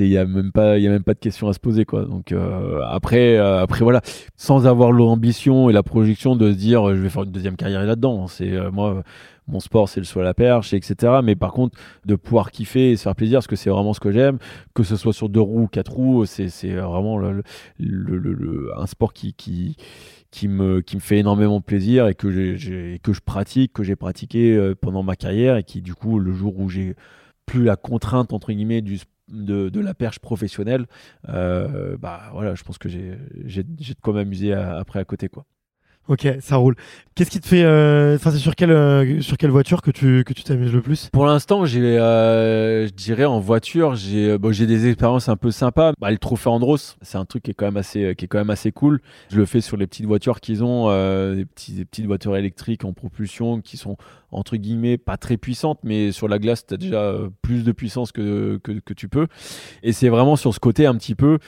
[0.00, 1.84] il y a même pas il y a même pas de question à se poser
[1.84, 2.04] quoi.
[2.04, 2.34] Donc
[2.88, 4.00] après après voilà.
[4.36, 7.84] Sans avoir l'ambition et la projection de se dire je vais faire une deuxième carrière
[7.84, 9.02] là-dedans c'est moi
[9.46, 11.20] mon sport c'est le saut à la perche, etc.
[11.22, 14.00] Mais par contre, de pouvoir kiffer et se faire plaisir, parce que c'est vraiment ce
[14.00, 14.38] que j'aime,
[14.74, 19.34] que ce soit sur deux roues ou quatre roues, c'est vraiment un sport qui,
[20.34, 22.26] qui, me, qui me fait énormément plaisir et que,
[22.98, 26.32] que je pratique, que j'ai pratiqué euh, pendant ma carrière et qui, du coup, le
[26.32, 26.96] jour où j'ai
[27.46, 30.86] plus la contrainte, entre guillemets, de, de, la perche professionnelle,
[31.28, 35.46] euh, bah voilà, je pense que j'ai de quoi m'amuser après à côté quoi.
[36.06, 36.76] Ok, ça roule.
[37.14, 37.62] Qu'est-ce qui te fait.
[37.62, 41.08] Euh, c'est sur quelle, euh, sur quelle voiture que tu que tu t'amuses le plus?
[41.10, 45.50] Pour l'instant, j'ai, euh, je dirais en voiture, j'ai bon, j'ai des expériences un peu
[45.50, 45.92] sympas.
[45.98, 48.38] Bah, le trophée Andros, c'est un truc qui est quand même assez qui est quand
[48.38, 49.00] même assez cool.
[49.30, 50.88] Je le fais sur les petites voitures qu'ils ont,
[51.34, 53.96] des, petits, des petites voitures électriques en propulsion qui sont
[54.30, 58.12] entre guillemets pas très puissantes, mais sur la glace, tu as déjà plus de puissance
[58.12, 59.28] que, que, que tu peux.
[59.82, 61.38] Et c'est vraiment sur ce côté un petit peu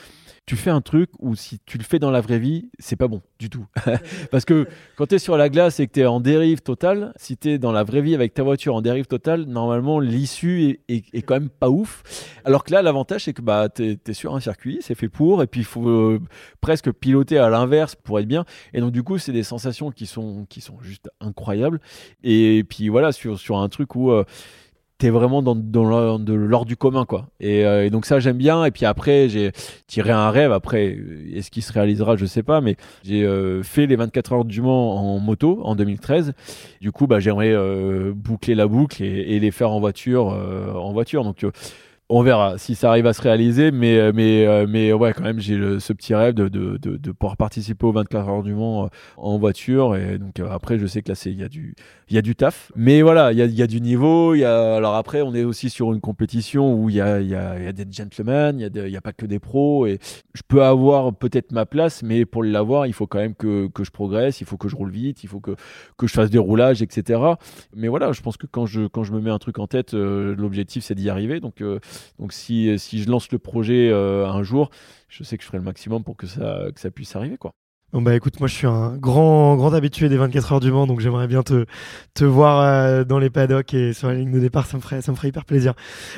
[0.47, 3.09] tu fais un truc où si tu le fais dans la vraie vie, c'est pas
[3.09, 3.65] bon du tout.
[4.31, 7.11] Parce que quand tu es sur la glace et que tu es en dérive totale,
[7.17, 10.79] si tu es dans la vraie vie avec ta voiture en dérive totale, normalement l'issue
[10.87, 12.01] est, est, quand même pas ouf.
[12.45, 15.43] Alors que là, l'avantage c'est que bah, tu es, sur un circuit, c'est fait pour,
[15.43, 16.21] et puis il faut euh,
[16.61, 18.45] presque piloter à l'inverse pour être bien.
[18.73, 21.81] Et donc du coup, c'est des sensations qui sont, qui sont juste incroyables.
[22.23, 24.11] Et puis voilà, sur, sur un truc où...
[24.11, 24.23] Euh,
[24.97, 27.27] t'es vraiment dans, dans l'ordre du commun quoi.
[27.43, 28.65] Euh, et, donc ça j'aime bien.
[28.65, 29.51] Et puis après j'ai
[29.87, 30.51] tiré un rêve.
[30.51, 30.97] Après
[31.33, 32.61] est-ce qu'il se réalisera je sais pas.
[32.61, 36.33] Mais j'ai euh, fait les 24 heures du Mans en moto en 2013
[36.81, 41.23] du coup bah j'aimerais euh, boucler la boucle et, les faire en voiture en voiture.
[41.23, 41.45] Donc
[42.09, 45.23] on verra si ça arrive à se réaliser, mais, euh, mais, euh, mais ouais, quand
[45.23, 48.85] même, j'ai ce petit rêve de, de, de, pouvoir participer aux 24 heures du Mans
[48.85, 48.87] euh,
[49.17, 49.95] en voiture.
[49.97, 51.75] Et donc après, je sais que là, il y, a du,
[52.09, 52.71] y a du taf.
[52.77, 54.35] Mais voilà, il y a, y a, du niveau.
[54.35, 57.35] Y a, alors après, on est aussi sur une compétition où il y a, y,
[57.35, 59.85] a, y a, des gentlemen, il n'y a, a, pas que des pros.
[59.85, 59.99] Et
[60.33, 63.83] je peux avoir peut-être ma place, mais pour l'avoir, il faut quand même que, que,
[63.83, 65.55] je progresse, il faut que je roule vite, il faut que,
[65.97, 67.19] que je fasse des roulages, etc.
[67.75, 69.91] Mais voilà, je pense que quand je, quand je me mets un truc en tête,
[69.93, 71.41] l'objectif, c'est d'y arriver.
[71.41, 71.61] Donc,
[72.19, 74.69] donc si, je lance le projet euh, un jour,
[75.09, 77.37] je sais que je ferai le maximum pour que ça, que ça puisse arriver.
[77.37, 77.51] quoi.
[77.93, 80.87] Bon bah écoute, moi je suis un grand grand habitué des 24 heures du Mans,
[80.87, 81.65] donc j'aimerais bien te,
[82.13, 85.01] te voir euh, dans les paddocks et sur la ligne de départ, ça me ferait
[85.01, 85.73] ça me ferait hyper plaisir.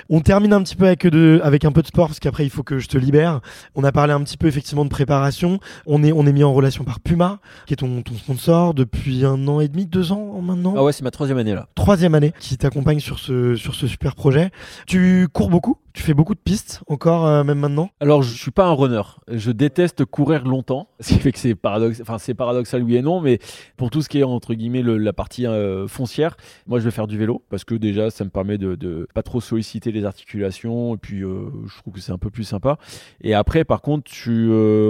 [0.09, 2.49] On termine un petit peu avec de avec un peu de sport parce qu'après il
[2.49, 3.41] faut que je te libère.
[3.75, 5.59] On a parlé un petit peu effectivement de préparation.
[5.85, 9.23] On est on est mis en relation par Puma, qui est ton, ton sponsor depuis
[9.23, 10.73] un an et demi, deux ans maintenant.
[10.75, 11.67] Ah ouais, c'est ma troisième année là.
[11.75, 14.49] Troisième année qui t'accompagne sur ce sur ce super projet.
[14.87, 15.77] Tu cours beaucoup?
[15.99, 17.89] Tu fais beaucoup de pistes encore, euh, même maintenant?
[17.99, 19.01] Alors, je suis pas un runner.
[19.27, 20.87] Je déteste courir longtemps.
[21.01, 23.39] Ce qui fait que c'est paradoxe, enfin, c'est paradoxal, oui et non, mais
[23.75, 26.37] pour tout ce qui est, entre guillemets, la partie euh, foncière,
[26.67, 29.23] moi, je vais faire du vélo parce que déjà, ça me permet de, de pas
[29.23, 32.77] trop solliciter les articulations et puis euh, je trouve que c'est un peu plus sympa.
[33.19, 34.09] Et après, par contre,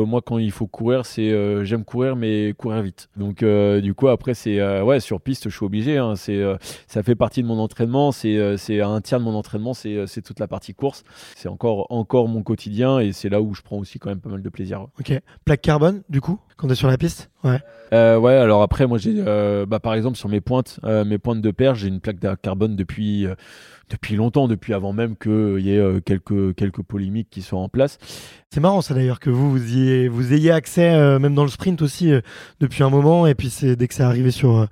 [0.06, 3.10] moi, quand il faut courir, c'est j'aime courir, mais courir vite.
[3.18, 5.98] Donc, du coup, après, c'est ouais, sur piste, je suis obligé.
[5.98, 6.16] Hein.
[6.16, 6.40] c'est
[6.88, 8.12] ça fait partie de mon entraînement.
[8.12, 10.99] C'est c'est un tiers de mon entraînement, c'est toute la partie course.
[11.36, 14.30] C'est encore, encore mon quotidien et c'est là où je prends aussi quand même pas
[14.30, 14.88] mal de plaisir.
[15.00, 15.14] Ok.
[15.46, 17.30] Plaque carbone, du coup, quand tu es sur la piste?
[17.44, 17.60] Ouais.
[17.94, 21.18] Euh, ouais, alors après, moi, j'ai, euh, bah, par exemple, sur mes pointes, euh, mes
[21.18, 23.26] pointes de perche, j'ai une plaque de carbone depuis,
[23.90, 27.98] depuis longtemps, depuis avant même qu'il y ait quelques, quelques polémiques qui soient en place.
[28.52, 31.82] C'est marrant, ça d'ailleurs, que vous, vous, ayez, vous ayez accès, même dans le sprint
[31.82, 32.12] aussi,
[32.60, 34.68] depuis un moment, et puis c'est dès que c'est arrivé sur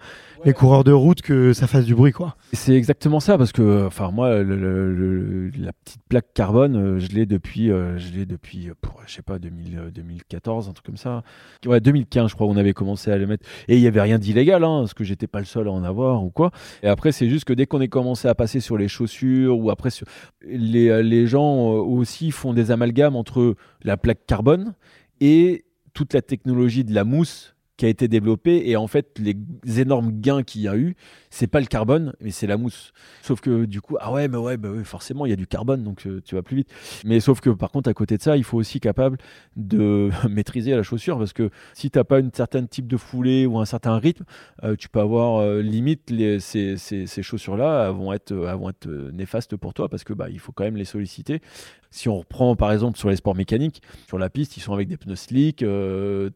[0.45, 2.35] les coureurs de route que ça fasse du bruit, quoi.
[2.53, 7.71] C'est exactement ça, parce que, enfin, moi, la petite plaque carbone, euh, je l'ai depuis,
[7.71, 11.23] euh, je l'ai depuis, euh, pour, je sais pas, 2014, un truc comme ça.
[11.65, 13.45] Ouais, 2015, je crois, on avait commencé à les mettre.
[13.67, 15.83] Et il y avait rien d'illégal, hein, parce que j'étais pas le seul à en
[15.83, 16.51] avoir ou quoi.
[16.83, 19.69] Et après, c'est juste que dès qu'on est commencé à passer sur les chaussures ou
[19.69, 20.07] après, sur...
[20.45, 24.73] les, les gens aussi font des amalgames entre la plaque carbone
[25.19, 29.35] et toute la technologie de la mousse qui a été développé et en fait les
[29.79, 30.95] énormes gains qu'il y a eu
[31.29, 32.91] c'est pas le carbone mais c'est la mousse.
[33.21, 35.83] Sauf que du coup ah ouais mais ouais bah forcément il y a du carbone
[35.83, 36.69] donc euh, tu vas plus vite.
[37.05, 39.17] Mais sauf que par contre à côté de ça il faut aussi capable
[39.55, 43.59] de maîtriser la chaussure parce que si t'as pas une certaine type de foulée ou
[43.59, 44.25] un certain rythme
[44.63, 48.87] euh, tu peux avoir euh, limite ces, ces, ces, chaussures là vont être vont être
[48.87, 51.41] néfastes pour toi parce que bah il faut quand même les solliciter.
[51.89, 54.89] Si on reprend par exemple sur les sports mécaniques, sur la piste, ils sont avec
[54.89, 55.63] des pneus slick,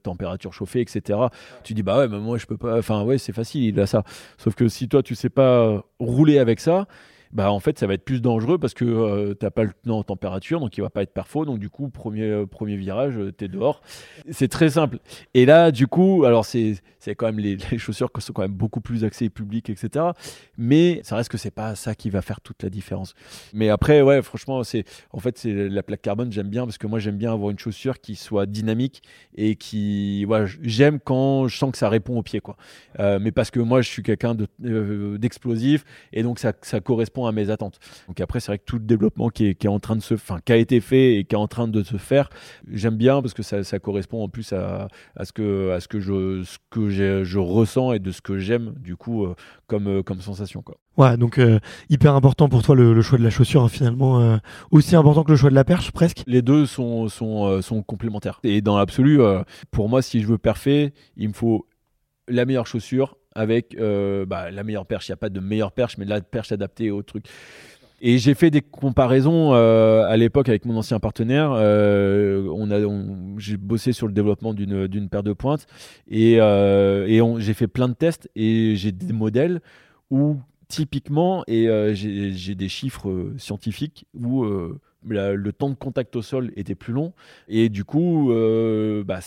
[0.02, 1.20] température chauffée, etc.
[1.64, 2.78] Tu dis bah ouais, mais moi je peux pas.
[2.78, 4.04] Enfin ouais, c'est facile, il a ça.
[4.38, 6.88] Sauf que si toi tu sais pas rouler avec ça,
[7.34, 9.72] bah en fait ça va être plus dangereux parce que euh, tu n'as pas le
[9.72, 12.76] pneu en température donc il va pas être perfo donc du coup premier euh, premier
[12.76, 13.82] virage euh, tu es dehors
[14.30, 15.00] c'est très simple
[15.34, 18.54] et là du coup alors c'est c'est quand même les, chaussures qui sont quand même
[18.54, 20.06] beaucoup plus axées public etc
[20.58, 23.14] mais ça reste que c'est pas ça qui va faire toute la différence.
[23.54, 26.88] Mais après ouais franchement c'est en fait c'est la plaque carbone j'aime bien parce que
[26.88, 29.02] moi j'aime bien avoir une chaussure qui soit dynamique
[29.36, 32.56] et qui voilà j'aime quand je sens que ça répond au pied quoi.
[32.98, 35.84] Mais parce que moi je suis quelqu'un d'explosif
[36.14, 37.80] et donc ça, ça correspond à mes attentes.
[38.08, 40.40] Donc après, c'est vrai que tout le développement qui est, en train de se, enfin,
[40.44, 42.30] qui a été fait et qui est en train de se faire,
[42.72, 44.88] j'aime bien parce que ça, correspond en plus à,
[45.24, 48.74] ce que, à ce que je, ce que je ressens et de ce que j'aime
[48.78, 49.36] du coup euh,
[49.68, 50.78] comme, euh, comme sensation, quoi.
[50.98, 54.40] Ouais, donc euh, hyper important pour toi le, choix de la chaussure, hein, finalement,
[54.72, 56.24] aussi important que le choix de la perche, presque.
[56.28, 58.40] Les deux sont, sont, sont complémentaires.
[58.44, 59.20] Et dans l'absolu,
[59.72, 61.66] pour moi, si je veux parfait, il me faut
[62.28, 65.08] la meilleure chaussure avec euh, bah, la meilleure perche.
[65.08, 67.26] Il n'y a pas de meilleure perche, mais la perche adaptée au truc.
[68.04, 71.52] Et j'ai fait des comparaisons euh, à l'époque avec mon ancien partenaire.
[71.54, 75.68] Euh, on j'ai bossé sur le développement d'une, paire de pointes
[76.10, 79.62] et, et j'ai fait plein de tests et j'ai des modèles
[80.10, 80.38] où
[80.68, 84.46] typiquement, et j'ai, des chiffres scientifiques où
[85.04, 87.14] le temps de contact au sol était plus long
[87.48, 89.20] et du coup euh, bah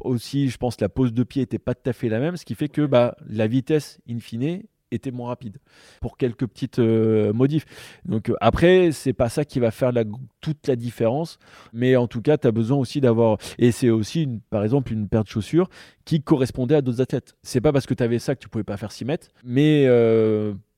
[0.00, 2.44] aussi je pense la pose de pied était pas tout à fait la même ce
[2.44, 4.62] qui fait que bah la vitesse in fine
[4.92, 5.58] était moins rapide
[6.00, 7.64] pour quelques petites euh, modifs.
[8.04, 9.92] Donc euh, après, c'est pas ça qui va faire
[10.40, 11.38] toute la différence,
[11.72, 15.08] mais en tout cas, tu as besoin aussi d'avoir et c'est aussi par exemple une
[15.08, 15.68] paire de chaussures
[16.04, 17.36] qui correspondait à d'autres athlètes.
[17.42, 19.86] C'est pas parce que tu avais ça que tu pouvais pas faire 6 mètres, mais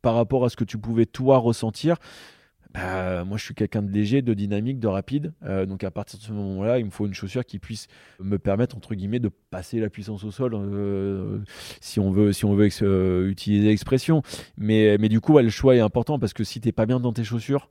[0.02, 1.96] par rapport à ce que tu pouvais toi ressentir,
[2.74, 5.32] bah, moi, je suis quelqu'un de léger, de dynamique, de rapide.
[5.44, 7.86] Euh, donc, à partir de ce moment-là, il me faut une chaussure qui puisse
[8.18, 11.38] me permettre, entre guillemets, de passer la puissance au sol, euh,
[11.80, 14.22] si on veut, si on veut euh, utiliser l'expression.
[14.58, 17.12] Mais, du coup, le choix est important parce que si tu n'es pas bien dans
[17.12, 17.70] tes chaussures,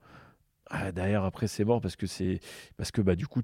[0.69, 2.39] ah, derrière après c'est mort parce que c'est
[2.77, 3.41] parce que bah du coup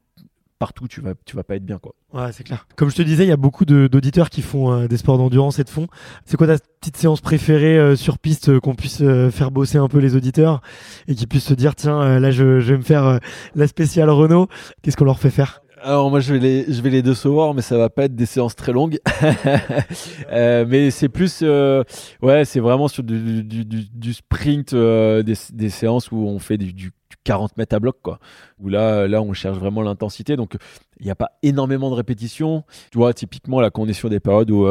[0.59, 1.95] partout tu vas tu vas pas être bien quoi.
[2.13, 2.67] Ouais, c'est clair.
[2.75, 5.59] Comme je te disais, il y a beaucoup d'auditeurs qui font euh, des sports d'endurance
[5.59, 5.87] et de fond.
[6.25, 9.87] C'est quoi ta petite séance préférée euh, sur piste euh, qu'on puisse faire bosser un
[9.87, 10.61] peu les auditeurs
[11.07, 13.19] et qu'ils puissent se dire tiens là je, je, vais me faire
[13.55, 14.47] la spéciale Renault.
[14.81, 15.61] Qu'est-ce qu'on leur fait faire?
[15.81, 18.25] Alors moi je vais les je vais les décevoir mais ça va pas être des
[18.25, 18.99] séances très longues
[20.31, 21.83] euh, mais c'est plus euh,
[22.21, 26.57] ouais c'est vraiment sur du, du, du, sprint euh, des, des, séances où on fait
[26.57, 26.91] du,
[27.23, 28.19] 40 mètres à bloc quoi.
[28.59, 30.35] Où là là on cherche vraiment l'intensité.
[30.35, 30.55] Donc
[30.99, 32.63] il n'y a pas énormément de répétitions.
[32.91, 34.67] Tu vois typiquement là quand des périodes où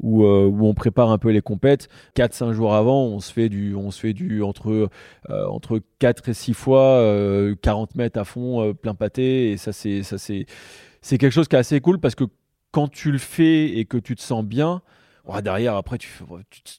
[0.00, 3.48] où, où, on prépare un peu les compètes 4 5 jours avant on se fait
[3.48, 4.88] du on se fait du entre
[5.28, 7.02] entre 4 et 6 fois
[7.62, 9.52] 40 mètres à fond plein pâté.
[9.52, 10.46] Et ça c'est ça c'est
[11.02, 12.24] c'est quelque chose qui est assez cool parce que
[12.72, 14.82] quand tu le fais et que tu te sens bien,
[15.42, 16.08] derrière, après, tu,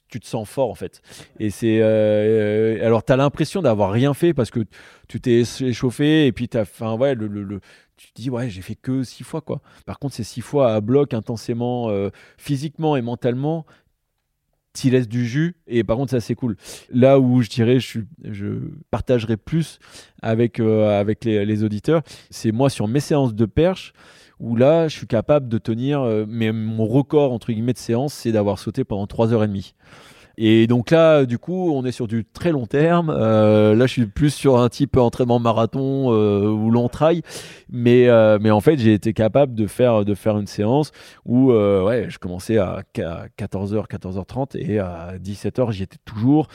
[0.08, 1.00] tu, te sens fort en fait.
[1.38, 1.80] Et c'est.
[1.80, 4.60] Euh, alors, tu as l'impression d'avoir rien fait parce que
[5.08, 6.94] tu t'es échauffé et puis tu as.
[6.94, 7.60] Ouais, le, le,
[7.96, 9.60] tu te dis, ouais, j'ai fait que six fois quoi.
[9.86, 13.64] Par contre, ces six fois à bloc intensément, euh, physiquement et mentalement,
[14.74, 16.56] tu laisses du jus et par contre c'est assez cool.
[16.90, 18.46] Là où je dirais je, je
[18.90, 19.78] partagerai plus
[20.22, 23.92] avec, euh, avec les, auditeurs, c'est moi sur mes séances de perche
[24.40, 28.14] où là je suis capable de tenir, euh, mais mon record entre guillemets de séance
[28.14, 29.56] c'est d'avoir sauté pendant 3h30.
[29.58, 29.72] Et
[30.66, 33.10] donc là, du coup, on est sur du très long terme.
[33.10, 37.22] Euh, là, je suis plus sur un type entraînement marathon euh, ou long trail.
[37.70, 40.92] Mais, euh, mais en fait, j'ai été capable de faire, de faire une séance
[41.24, 46.48] où ouais, je commençais à 14h, 14h30 et à 17h, j'y étais toujours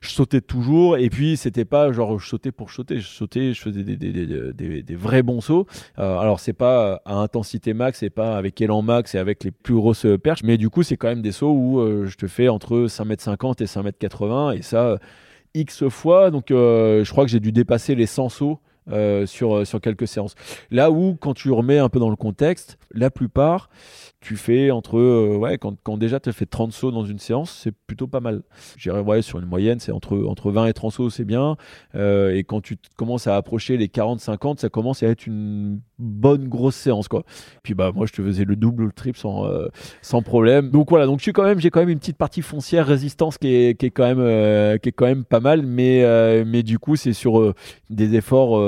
[0.00, 3.60] je sautais toujours et puis c'était pas genre je sautais pour sauter je sautais je
[3.60, 4.12] faisais des, des,
[4.52, 5.66] des, des vrais bons sauts
[5.98, 9.50] euh, alors c'est pas à intensité max c'est pas avec élan max et avec les
[9.50, 12.26] plus grosses perches mais du coup c'est quand même des sauts où euh, je te
[12.26, 14.98] fais entre 5m50 et 5m80 et ça
[15.54, 18.60] x fois donc euh, je crois que j'ai dû dépasser les 100 sauts
[19.26, 20.36] sur, sur quelques séances.
[20.70, 23.68] Là où, quand tu remets un peu dans le contexte, la plupart,
[24.26, 27.70] tu fais entre euh, ouais quand, déjà tu fais 30 sauts dans une séance c'est
[27.70, 28.42] plutôt pas mal.
[28.76, 31.56] J'irais ouais sur une moyenne c'est entre entre 20 et 30 sauts c'est bien.
[31.94, 35.78] Euh, et quand tu commences à approcher les 40 50 ça commence à être une
[36.00, 37.22] bonne grosse séance quoi.
[37.62, 39.68] Puis bah moi je te faisais le double le triple sans euh,
[40.02, 40.70] sans problème.
[40.70, 41.06] Donc voilà.
[41.06, 43.78] Donc je suis quand même j'ai quand même une petite partie foncière résistance qui est,
[43.78, 45.62] qui est quand même qui est quand même pas mal.
[45.64, 46.04] Mais
[46.44, 47.54] mais du coup c'est sur
[47.90, 48.58] des efforts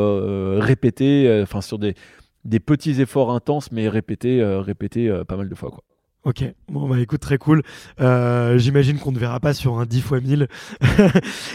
[0.61, 1.97] répétés enfin sur des
[2.45, 5.71] des petits efforts intenses, mais répétés, euh, répétés euh, pas mal de fois.
[5.71, 5.83] Quoi.
[6.25, 7.63] Ok, bon bah écoute, très cool.
[8.01, 10.49] Euh, j'imagine qu'on ne verra pas sur un 10 x 1000.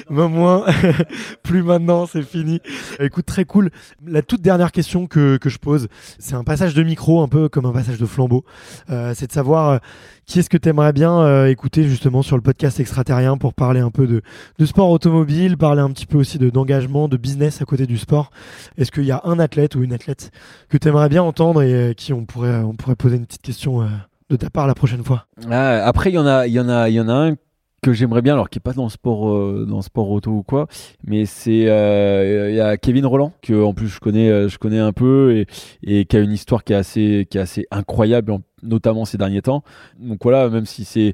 [0.10, 0.66] Au moins,
[1.44, 2.62] plus maintenant, c'est fini.
[3.00, 3.72] Écoute, très cool.
[4.08, 7.50] La toute dernière question que, que je pose, c'est un passage de micro, un peu
[7.50, 8.46] comme un passage de flambeau.
[8.90, 9.78] Euh, c'est de savoir euh,
[10.26, 13.92] qui est-ce que tu aimerais bien écouter justement sur le podcast extraterrien pour parler un
[13.92, 14.22] peu de,
[14.58, 18.32] de sport automobile, parler un petit peu aussi d'engagement, de, business à côté du sport.
[18.78, 20.32] Est-ce qu'il y a un athlète ou une athlète
[20.70, 23.86] que tu aimerais bien entendre et qui on pourrait, on pourrait poser une petite question
[24.30, 25.28] de ta part la prochaine fois.
[25.50, 27.36] Ah, après, il y en a, il y en a, il y en a un
[27.84, 30.44] que j'aimerais bien, alors qui est pas dans le sport, euh, dans sport auto ou
[30.44, 30.68] quoi,
[31.06, 34.58] mais c'est euh, il y a Kevin Roland que en plus je connais, euh, je
[34.58, 35.48] connais un peu et,
[35.84, 39.42] et qui a une histoire qui est assez, qui est assez incroyable, notamment ces derniers
[39.42, 39.64] temps.
[40.00, 41.14] Donc voilà, même si c'est,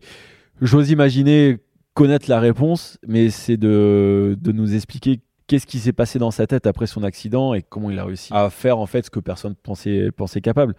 [0.61, 1.57] j'ose imaginer
[1.95, 6.45] connaître la réponse, mais c'est de, de nous expliquer qu'est-ce qui s'est passé dans sa
[6.45, 9.19] tête après son accident et comment il a réussi à faire en fait ce que
[9.19, 10.75] personne pensait, pensait capable.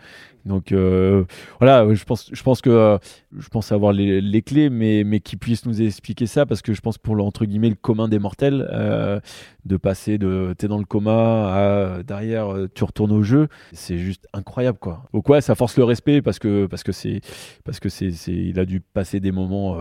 [0.46, 1.24] Donc euh,
[1.58, 2.98] voilà, je pense, je pense que euh,
[3.36, 6.72] je pense avoir les, les, clés, mais, mais qu'il puisse nous expliquer ça parce que
[6.72, 9.18] je pense pour entre guillemets le commun des mortels euh,
[9.64, 14.28] de passer de t'es dans le coma à derrière tu retournes au jeu, c'est juste
[14.32, 15.02] incroyable quoi.
[15.12, 17.20] Donc ouais, ça force le respect parce que parce que c'est
[17.64, 19.76] parce que c'est il a dû passer des moments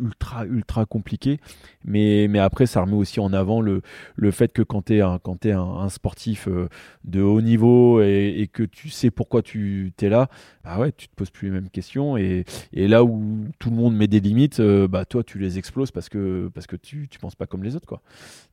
[0.00, 1.40] ultra ultra compliqué.
[1.84, 3.82] Mais mais après ça remet aussi en avant le,
[4.16, 6.68] le fait que quand tu es un quand un, sportif euh,
[7.04, 10.28] de haut niveau et, que tu sais pourquoi tu es là
[10.64, 12.16] bah ouais tu te poses plus les mêmes questions.
[12.16, 15.58] Et, et là où tout le monde met des limites euh, bah toi tu les
[15.58, 18.02] exploses parce que parce que tu tu penses pas comme les autres quoi.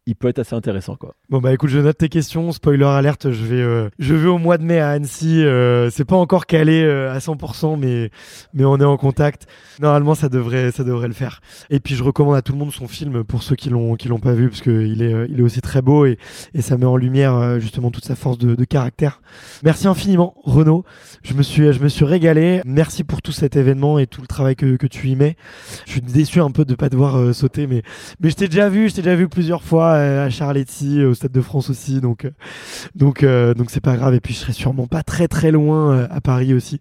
[0.06, 1.16] Il peut être assez intéressant quoi.
[1.30, 2.52] Bon bah écoute je note tes questions.
[2.52, 5.44] Spoiler alerte je vais euh, je vais au mois de mai à Annecy.
[5.92, 8.10] C'est pas encore calé à 100% mais
[8.54, 9.48] mais on est en contact.
[9.80, 11.37] Normalement ça devrait ça devrait le faire
[11.70, 14.08] et puis je recommande à tout le monde son film pour ceux qui l'ont qui
[14.08, 16.18] l'ont pas vu parce qu'il est euh, il est aussi très beau et,
[16.54, 19.22] et ça met en lumière euh, justement toute sa force de, caractère.
[19.64, 20.84] Merci infiniment Renaud.
[21.24, 22.62] Je me suis je me suis régalé.
[22.66, 25.38] Merci pour tout cet événement et tout le travail que, que tu y mets.
[25.86, 27.84] Je suis déçu un peu de pas devoir euh, sauter mais
[28.20, 31.32] mais je t'ai déjà vu, je t'ai déjà vu plusieurs fois à Charletti, au Stade
[31.32, 32.30] de France aussi donc
[32.96, 36.22] donc donc c'est pas grave et puis je serai sûrement pas très très loin à
[36.22, 36.80] Paris aussi.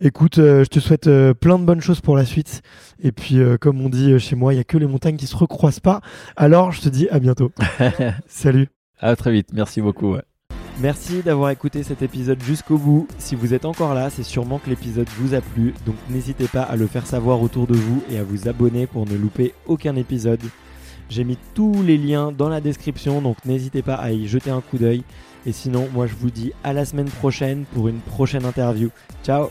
[0.00, 1.08] Écoute, je te souhaite
[1.40, 2.62] plein de bonnes choses pour la suite
[3.04, 5.36] et puis comme on dit chez moi, il y a que les montagnes qui se
[5.36, 6.00] recroisent pas.
[6.36, 7.52] Alors, je te dis à bientôt.
[8.26, 8.68] Salut.
[8.98, 9.50] À très vite.
[9.52, 10.16] Merci beaucoup.
[10.80, 13.06] Merci d'avoir écouté cet épisode jusqu'au bout.
[13.18, 16.62] Si vous êtes encore là, c'est sûrement que l'épisode vous a plu, donc n'hésitez pas
[16.62, 19.94] à le faire savoir autour de vous et à vous abonner pour ne louper aucun
[19.94, 20.40] épisode.
[21.08, 24.62] J'ai mis tous les liens dans la description, donc n'hésitez pas à y jeter un
[24.62, 25.04] coup d'œil.
[25.46, 28.90] Et sinon, moi je vous dis à la semaine prochaine pour une prochaine interview.
[29.22, 29.50] Ciao